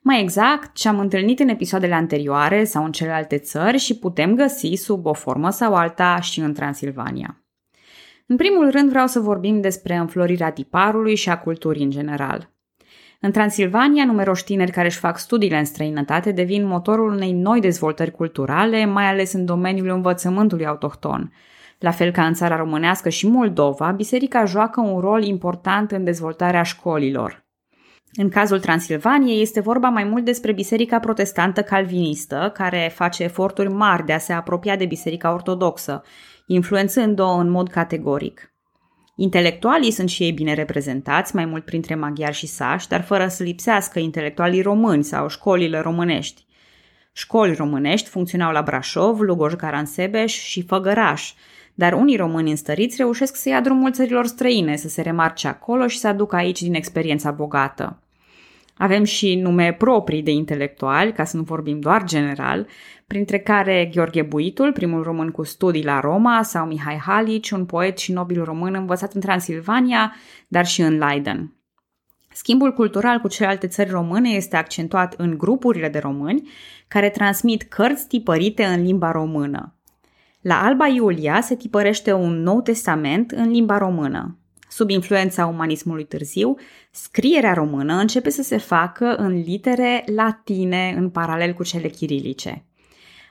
Mai 0.00 0.20
exact, 0.20 0.74
ce 0.74 0.88
am 0.88 0.98
întâlnit 0.98 1.40
în 1.40 1.48
episoadele 1.48 1.94
anterioare 1.94 2.64
sau 2.64 2.84
în 2.84 2.92
celelalte 2.92 3.38
țări 3.38 3.78
și 3.78 3.98
putem 3.98 4.34
găsi 4.34 4.74
sub 4.74 5.06
o 5.06 5.12
formă 5.12 5.50
sau 5.50 5.74
alta 5.74 6.20
și 6.20 6.40
în 6.40 6.52
Transilvania. 6.52 7.44
În 8.26 8.36
primul 8.36 8.70
rând 8.70 8.88
vreau 8.88 9.06
să 9.06 9.20
vorbim 9.20 9.60
despre 9.60 9.96
înflorirea 9.96 10.50
tiparului 10.50 11.14
și 11.14 11.30
a 11.30 11.38
culturii 11.38 11.84
în 11.84 11.90
general. 11.90 12.50
În 13.24 13.32
Transilvania, 13.32 14.04
numeroși 14.04 14.44
tineri 14.44 14.70
care 14.70 14.86
își 14.86 14.98
fac 14.98 15.18
studiile 15.18 15.58
în 15.58 15.64
străinătate 15.64 16.32
devin 16.32 16.66
motorul 16.66 17.12
unei 17.12 17.32
noi 17.32 17.60
dezvoltări 17.60 18.10
culturale, 18.10 18.84
mai 18.84 19.04
ales 19.04 19.32
în 19.32 19.44
domeniul 19.44 19.88
învățământului 19.88 20.66
autohton. 20.66 21.32
La 21.78 21.90
fel 21.90 22.10
ca 22.10 22.26
în 22.26 22.34
țara 22.34 22.56
românească 22.56 23.08
și 23.08 23.28
Moldova, 23.28 23.90
biserica 23.90 24.44
joacă 24.44 24.80
un 24.80 25.00
rol 25.00 25.22
important 25.22 25.90
în 25.90 26.04
dezvoltarea 26.04 26.62
școlilor. 26.62 27.44
În 28.12 28.28
cazul 28.28 28.60
Transilvaniei 28.60 29.42
este 29.42 29.60
vorba 29.60 29.88
mai 29.88 30.04
mult 30.04 30.24
despre 30.24 30.52
biserica 30.52 30.98
protestantă 30.98 31.62
calvinistă, 31.62 32.50
care 32.54 32.90
face 32.94 33.22
eforturi 33.22 33.72
mari 33.72 34.06
de 34.06 34.12
a 34.12 34.18
se 34.18 34.32
apropia 34.32 34.76
de 34.76 34.86
biserica 34.86 35.32
ortodoxă, 35.32 36.02
influențând-o 36.46 37.28
în 37.28 37.50
mod 37.50 37.68
categoric. 37.68 38.51
Intelectualii 39.14 39.90
sunt 39.90 40.08
și 40.08 40.22
ei 40.22 40.32
bine 40.32 40.54
reprezentați, 40.54 41.34
mai 41.34 41.44
mult 41.44 41.64
printre 41.64 41.94
maghiari 41.94 42.34
și 42.34 42.46
sași, 42.46 42.88
dar 42.88 43.02
fără 43.02 43.28
să 43.28 43.42
lipsească 43.42 43.98
intelectualii 43.98 44.62
români 44.62 45.04
sau 45.04 45.28
școlile 45.28 45.78
românești. 45.78 46.44
Școli 47.12 47.54
românești 47.54 48.08
funcționau 48.08 48.52
la 48.52 48.62
Brașov, 48.62 49.20
Lugoș 49.20 49.52
Caransebeș 49.52 50.32
și 50.32 50.62
Făgăraș, 50.62 51.32
dar 51.74 51.92
unii 51.92 52.16
români 52.16 52.50
înstăriți 52.50 52.96
reușesc 52.96 53.36
să 53.36 53.48
ia 53.48 53.60
drumul 53.60 53.92
țărilor 53.92 54.26
străine, 54.26 54.76
să 54.76 54.88
se 54.88 55.02
remarce 55.02 55.48
acolo 55.48 55.86
și 55.86 55.98
să 55.98 56.08
aducă 56.08 56.36
aici 56.36 56.62
din 56.62 56.74
experiența 56.74 57.30
bogată. 57.30 58.02
Avem 58.76 59.04
și 59.04 59.34
nume 59.34 59.72
proprii 59.72 60.22
de 60.22 60.30
intelectuali, 60.30 61.12
ca 61.12 61.24
să 61.24 61.36
nu 61.36 61.42
vorbim 61.42 61.80
doar 61.80 62.04
general, 62.04 62.66
printre 63.06 63.38
care 63.38 63.90
Gheorghe 63.94 64.22
Buitul, 64.22 64.72
primul 64.72 65.02
român 65.02 65.30
cu 65.30 65.42
studii 65.42 65.84
la 65.84 66.00
Roma, 66.00 66.42
sau 66.42 66.66
Mihai 66.66 66.96
Halici, 66.96 67.50
un 67.50 67.66
poet 67.66 67.98
și 67.98 68.12
nobil 68.12 68.44
român 68.44 68.74
învățat 68.74 69.12
în 69.12 69.20
Transilvania, 69.20 70.14
dar 70.48 70.66
și 70.66 70.80
în 70.80 70.98
Leiden. 70.98 71.56
Schimbul 72.34 72.72
cultural 72.72 73.18
cu 73.18 73.28
celelalte 73.28 73.66
țări 73.66 73.90
române 73.90 74.28
este 74.28 74.56
accentuat 74.56 75.14
în 75.16 75.38
grupurile 75.38 75.88
de 75.88 75.98
români 75.98 76.48
care 76.88 77.10
transmit 77.10 77.62
cărți 77.62 78.06
tipărite 78.06 78.64
în 78.64 78.82
limba 78.82 79.10
română. 79.10 79.74
La 80.40 80.62
Alba 80.64 80.86
Iulia 80.86 81.40
se 81.40 81.56
tipărește 81.56 82.12
un 82.12 82.42
nou 82.42 82.60
testament 82.60 83.30
în 83.30 83.50
limba 83.50 83.78
română. 83.78 84.38
Sub 84.72 84.90
influența 84.90 85.46
umanismului 85.46 86.04
târziu, 86.04 86.56
scrierea 86.90 87.52
română 87.52 87.94
începe 87.94 88.30
să 88.30 88.42
se 88.42 88.56
facă 88.56 89.14
în 89.14 89.40
litere 89.40 90.04
latine 90.14 90.94
în 90.96 91.10
paralel 91.10 91.52
cu 91.52 91.62
cele 91.62 91.88
chirilice. 91.88 92.64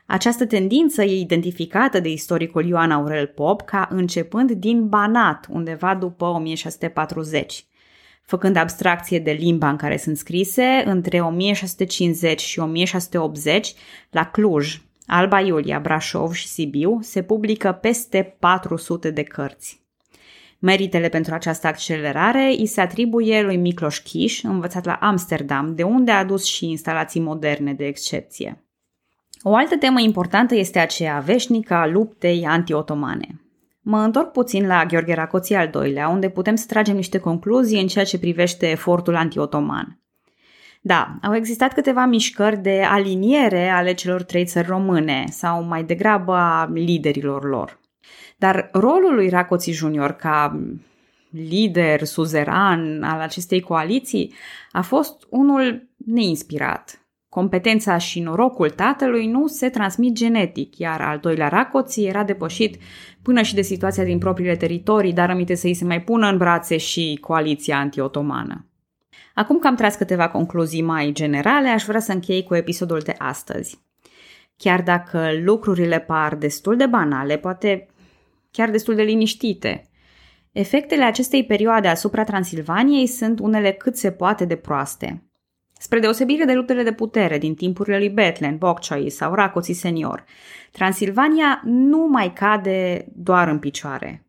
Această 0.06 0.46
tendință 0.46 1.04
e 1.04 1.20
identificată 1.20 2.00
de 2.00 2.10
istoricul 2.10 2.66
Ioan 2.66 2.92
Aurel 2.92 3.28
Pop 3.28 3.62
ca 3.62 3.88
începând 3.92 4.52
din 4.52 4.88
Banat, 4.88 5.48
undeva 5.50 5.96
după 5.96 6.26
1640. 6.26 7.66
Făcând 8.24 8.56
abstracție 8.56 9.20
de 9.20 9.32
limba 9.32 9.70
în 9.70 9.78
care 9.78 9.98
sunt 9.98 10.18
scrise, 10.18 10.84
între 10.86 11.20
1650 11.20 12.42
și 12.42 12.60
1680, 12.60 13.74
la 14.10 14.26
Cluj, 14.26 14.82
Alba 15.06 15.40
Iulia, 15.40 15.80
Brașov 15.80 16.32
și 16.34 16.48
Sibiu, 16.48 17.00
se 17.02 17.24
publică 17.24 17.72
peste 17.72 18.36
400 18.40 19.10
de 19.10 19.24
cărți. 19.24 19.81
Meritele 20.64 21.10
pentru 21.10 21.34
această 21.34 21.68
accelerare 21.68 22.56
îi 22.58 22.66
se 22.66 22.82
atribuie 22.82 23.42
lui 23.42 23.58
Miklos 23.58 23.98
Kish, 23.98 24.42
învățat 24.44 24.86
la 24.86 24.94
Amsterdam, 24.94 25.76
de 25.76 25.84
unde 25.84 26.12
a 26.12 26.18
adus 26.18 26.46
și 26.46 26.70
instalații 26.70 27.22
moderne 27.22 27.74
de 27.74 27.86
excepție. 27.86 28.66
O 29.42 29.56
altă 29.56 29.76
temă 29.76 30.00
importantă 30.00 30.56
este 30.56 30.80
aceea 30.80 31.20
veșnică 31.20 31.74
a 31.74 31.88
luptei 31.88 32.46
anti-otomane. 32.46 33.42
Mă 33.82 34.00
întorc 34.00 34.32
puțin 34.32 34.68
la 34.68 34.86
Gheorghe 34.86 35.14
Racoții 35.14 35.56
al 35.56 35.68
doilea, 35.68 36.08
unde 36.08 36.30
putem 36.30 36.56
să 36.56 36.66
tragem 36.68 36.96
niște 36.96 37.18
concluzii 37.18 37.82
în 37.82 37.88
ceea 37.88 38.06
ce 38.06 38.20
privește 38.20 38.70
efortul 38.70 39.16
anti-otoman. 39.16 40.00
Da, 40.82 41.16
au 41.22 41.36
existat 41.36 41.74
câteva 41.74 42.06
mișcări 42.06 42.58
de 42.58 42.84
aliniere 42.90 43.70
ale 43.70 43.94
celor 43.94 44.24
trei 44.24 44.46
țări 44.46 44.68
române, 44.68 45.24
sau 45.30 45.64
mai 45.64 45.84
degrabă 45.84 46.34
a 46.34 46.70
liderilor 46.74 47.44
lor. 47.44 47.81
Dar 48.42 48.70
rolul 48.72 49.14
lui 49.16 49.30
Racoții 49.30 49.74
Junior 49.74 50.12
ca 50.12 50.60
lider 51.30 52.04
suzeran 52.04 53.04
al 53.04 53.20
acestei 53.20 53.62
coaliții 53.62 54.34
a 54.72 54.82
fost 54.82 55.28
unul 55.30 55.90
neinspirat. 56.06 57.06
Competența 57.30 57.98
și 57.98 58.20
norocul 58.20 58.70
tatălui 58.70 59.28
nu 59.28 59.48
se 59.48 59.70
transmit 59.70 60.14
genetic, 60.14 60.78
iar 60.78 61.02
al 61.02 61.18
doilea 61.18 61.48
Racoții 61.48 62.08
era 62.08 62.24
depășit 62.24 62.82
până 63.22 63.42
și 63.42 63.56
de 63.56 63.62
situația 63.62 64.04
din 64.04 64.18
propriile 64.18 64.56
teritorii, 64.56 65.14
dar 65.14 65.30
aminte 65.30 65.56
să 65.56 65.68
îi 65.68 65.74
se 65.74 65.86
mai 65.86 66.02
pună 66.02 66.28
în 66.28 66.38
brațe 66.38 66.78
și 66.78 67.18
coaliția 67.22 67.78
anti-otomană. 67.78 68.66
Acum 69.34 69.60
că 69.60 69.68
am 69.68 69.76
tras 69.76 69.96
câteva 69.96 70.30
concluzii 70.30 70.82
mai 70.82 71.12
generale, 71.12 71.68
aș 71.68 71.84
vrea 71.84 72.00
să 72.00 72.12
închei 72.12 72.44
cu 72.44 72.56
episodul 72.56 73.00
de 73.00 73.16
astăzi. 73.18 73.80
Chiar 74.58 74.82
dacă 74.82 75.30
lucrurile 75.44 76.00
par 76.00 76.36
destul 76.36 76.78
de 76.78 76.86
banale, 76.86 77.38
poate 77.38 77.91
chiar 78.52 78.70
destul 78.70 78.96
de 78.96 79.02
liniștite. 79.02 79.86
Efectele 80.52 81.04
acestei 81.04 81.46
perioade 81.46 81.88
asupra 81.88 82.24
Transilvaniei 82.24 83.08
sunt 83.08 83.40
unele 83.40 83.72
cât 83.72 83.96
se 83.96 84.12
poate 84.12 84.46
de 84.46 84.56
proaste. 84.56 85.24
Spre 85.80 86.00
deosebire 86.00 86.44
de 86.44 86.54
luptele 86.54 86.84
de 86.84 86.94
putere 86.94 87.38
din 87.38 87.56
timpurile 87.56 87.98
lui 87.98 88.10
Betlen, 88.10 88.58
Bokchoi 88.58 89.10
sau 89.10 89.34
Racoții 89.34 89.74
senior, 89.74 90.24
Transilvania 90.72 91.62
nu 91.64 92.08
mai 92.08 92.34
cade 92.34 93.06
doar 93.14 93.48
în 93.48 93.60
picioare. 93.60 94.26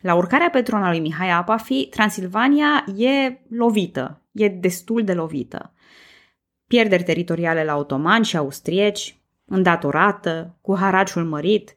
La 0.00 0.14
urcarea 0.14 0.50
pe 0.50 0.62
tron 0.62 0.88
lui 0.88 1.00
Mihai 1.00 1.30
Apafi, 1.30 1.86
Transilvania 1.86 2.84
e 2.96 3.40
lovită, 3.48 4.22
e 4.32 4.48
destul 4.48 5.04
de 5.04 5.14
lovită. 5.14 5.72
Pierderi 6.66 7.02
teritoriale 7.02 7.64
la 7.64 7.76
otomani 7.76 8.24
și 8.24 8.36
austrieci, 8.36 9.18
îndatorată, 9.44 10.58
cu 10.60 10.76
haraciul 10.76 11.24
mărit, 11.24 11.76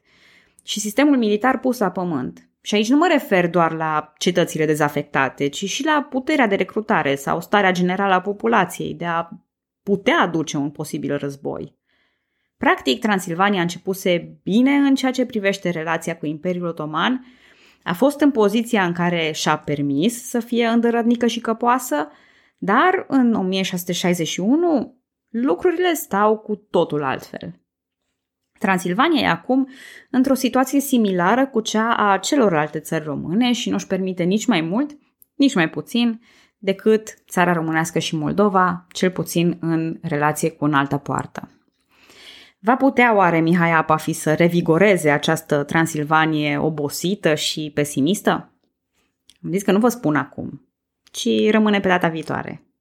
și 0.62 0.80
sistemul 0.80 1.16
militar 1.16 1.58
pus 1.58 1.78
la 1.78 1.90
pământ. 1.90 2.46
Și 2.60 2.74
aici 2.74 2.88
nu 2.88 2.96
mă 2.96 3.06
refer 3.10 3.48
doar 3.48 3.72
la 3.72 4.12
cetățile 4.18 4.66
dezafectate, 4.66 5.48
ci 5.48 5.64
și 5.64 5.84
la 5.84 6.06
puterea 6.10 6.46
de 6.46 6.54
recrutare 6.54 7.14
sau 7.14 7.40
starea 7.40 7.72
generală 7.72 8.14
a 8.14 8.20
populației 8.20 8.94
de 8.94 9.04
a 9.04 9.28
putea 9.82 10.20
aduce 10.20 10.56
un 10.56 10.70
posibil 10.70 11.16
război. 11.16 11.76
Practic, 12.56 13.00
Transilvania 13.00 13.58
a 13.58 13.62
începuse 13.62 14.38
bine 14.42 14.74
în 14.74 14.94
ceea 14.94 15.10
ce 15.10 15.26
privește 15.26 15.70
relația 15.70 16.16
cu 16.16 16.26
Imperiul 16.26 16.66
Otoman, 16.66 17.26
a 17.82 17.92
fost 17.92 18.20
în 18.20 18.30
poziția 18.30 18.84
în 18.84 18.92
care 18.92 19.32
și-a 19.32 19.58
permis 19.58 20.28
să 20.28 20.40
fie 20.40 20.66
îndărădnică 20.66 21.26
și 21.26 21.40
căpoasă, 21.40 22.08
dar 22.58 23.04
în 23.08 23.34
1661 23.34 24.96
lucrurile 25.28 25.94
stau 25.94 26.38
cu 26.38 26.54
totul 26.56 27.02
altfel. 27.02 27.61
Transilvania 28.62 29.20
e 29.20 29.28
acum 29.28 29.68
într-o 30.10 30.34
situație 30.34 30.80
similară 30.80 31.46
cu 31.46 31.60
cea 31.60 31.94
a 31.94 32.18
celorlalte 32.18 32.78
țări 32.78 33.04
române 33.04 33.52
și 33.52 33.70
nu-și 33.70 33.86
permite 33.86 34.22
nici 34.22 34.46
mai 34.46 34.60
mult, 34.60 34.96
nici 35.34 35.54
mai 35.54 35.70
puțin 35.70 36.20
decât 36.58 37.14
țara 37.28 37.52
românească 37.52 37.98
și 37.98 38.16
Moldova, 38.16 38.86
cel 38.92 39.10
puțin 39.10 39.56
în 39.60 39.98
relație 40.02 40.50
cu 40.50 40.64
un 40.64 40.74
altă 40.74 40.96
poartă. 40.96 41.48
Va 42.58 42.76
putea 42.76 43.14
oare 43.14 43.40
Mihai 43.40 43.70
Apafi 43.70 44.12
să 44.12 44.34
revigoreze 44.34 45.10
această 45.10 45.62
Transilvanie 45.62 46.58
obosită 46.58 47.34
și 47.34 47.70
pesimistă? 47.74 48.52
Am 49.44 49.50
zis 49.50 49.62
că 49.62 49.72
nu 49.72 49.78
vă 49.78 49.88
spun 49.88 50.16
acum, 50.16 50.68
ci 51.10 51.50
rămâne 51.50 51.80
pe 51.80 51.88
data 51.88 52.08
viitoare. 52.08 52.71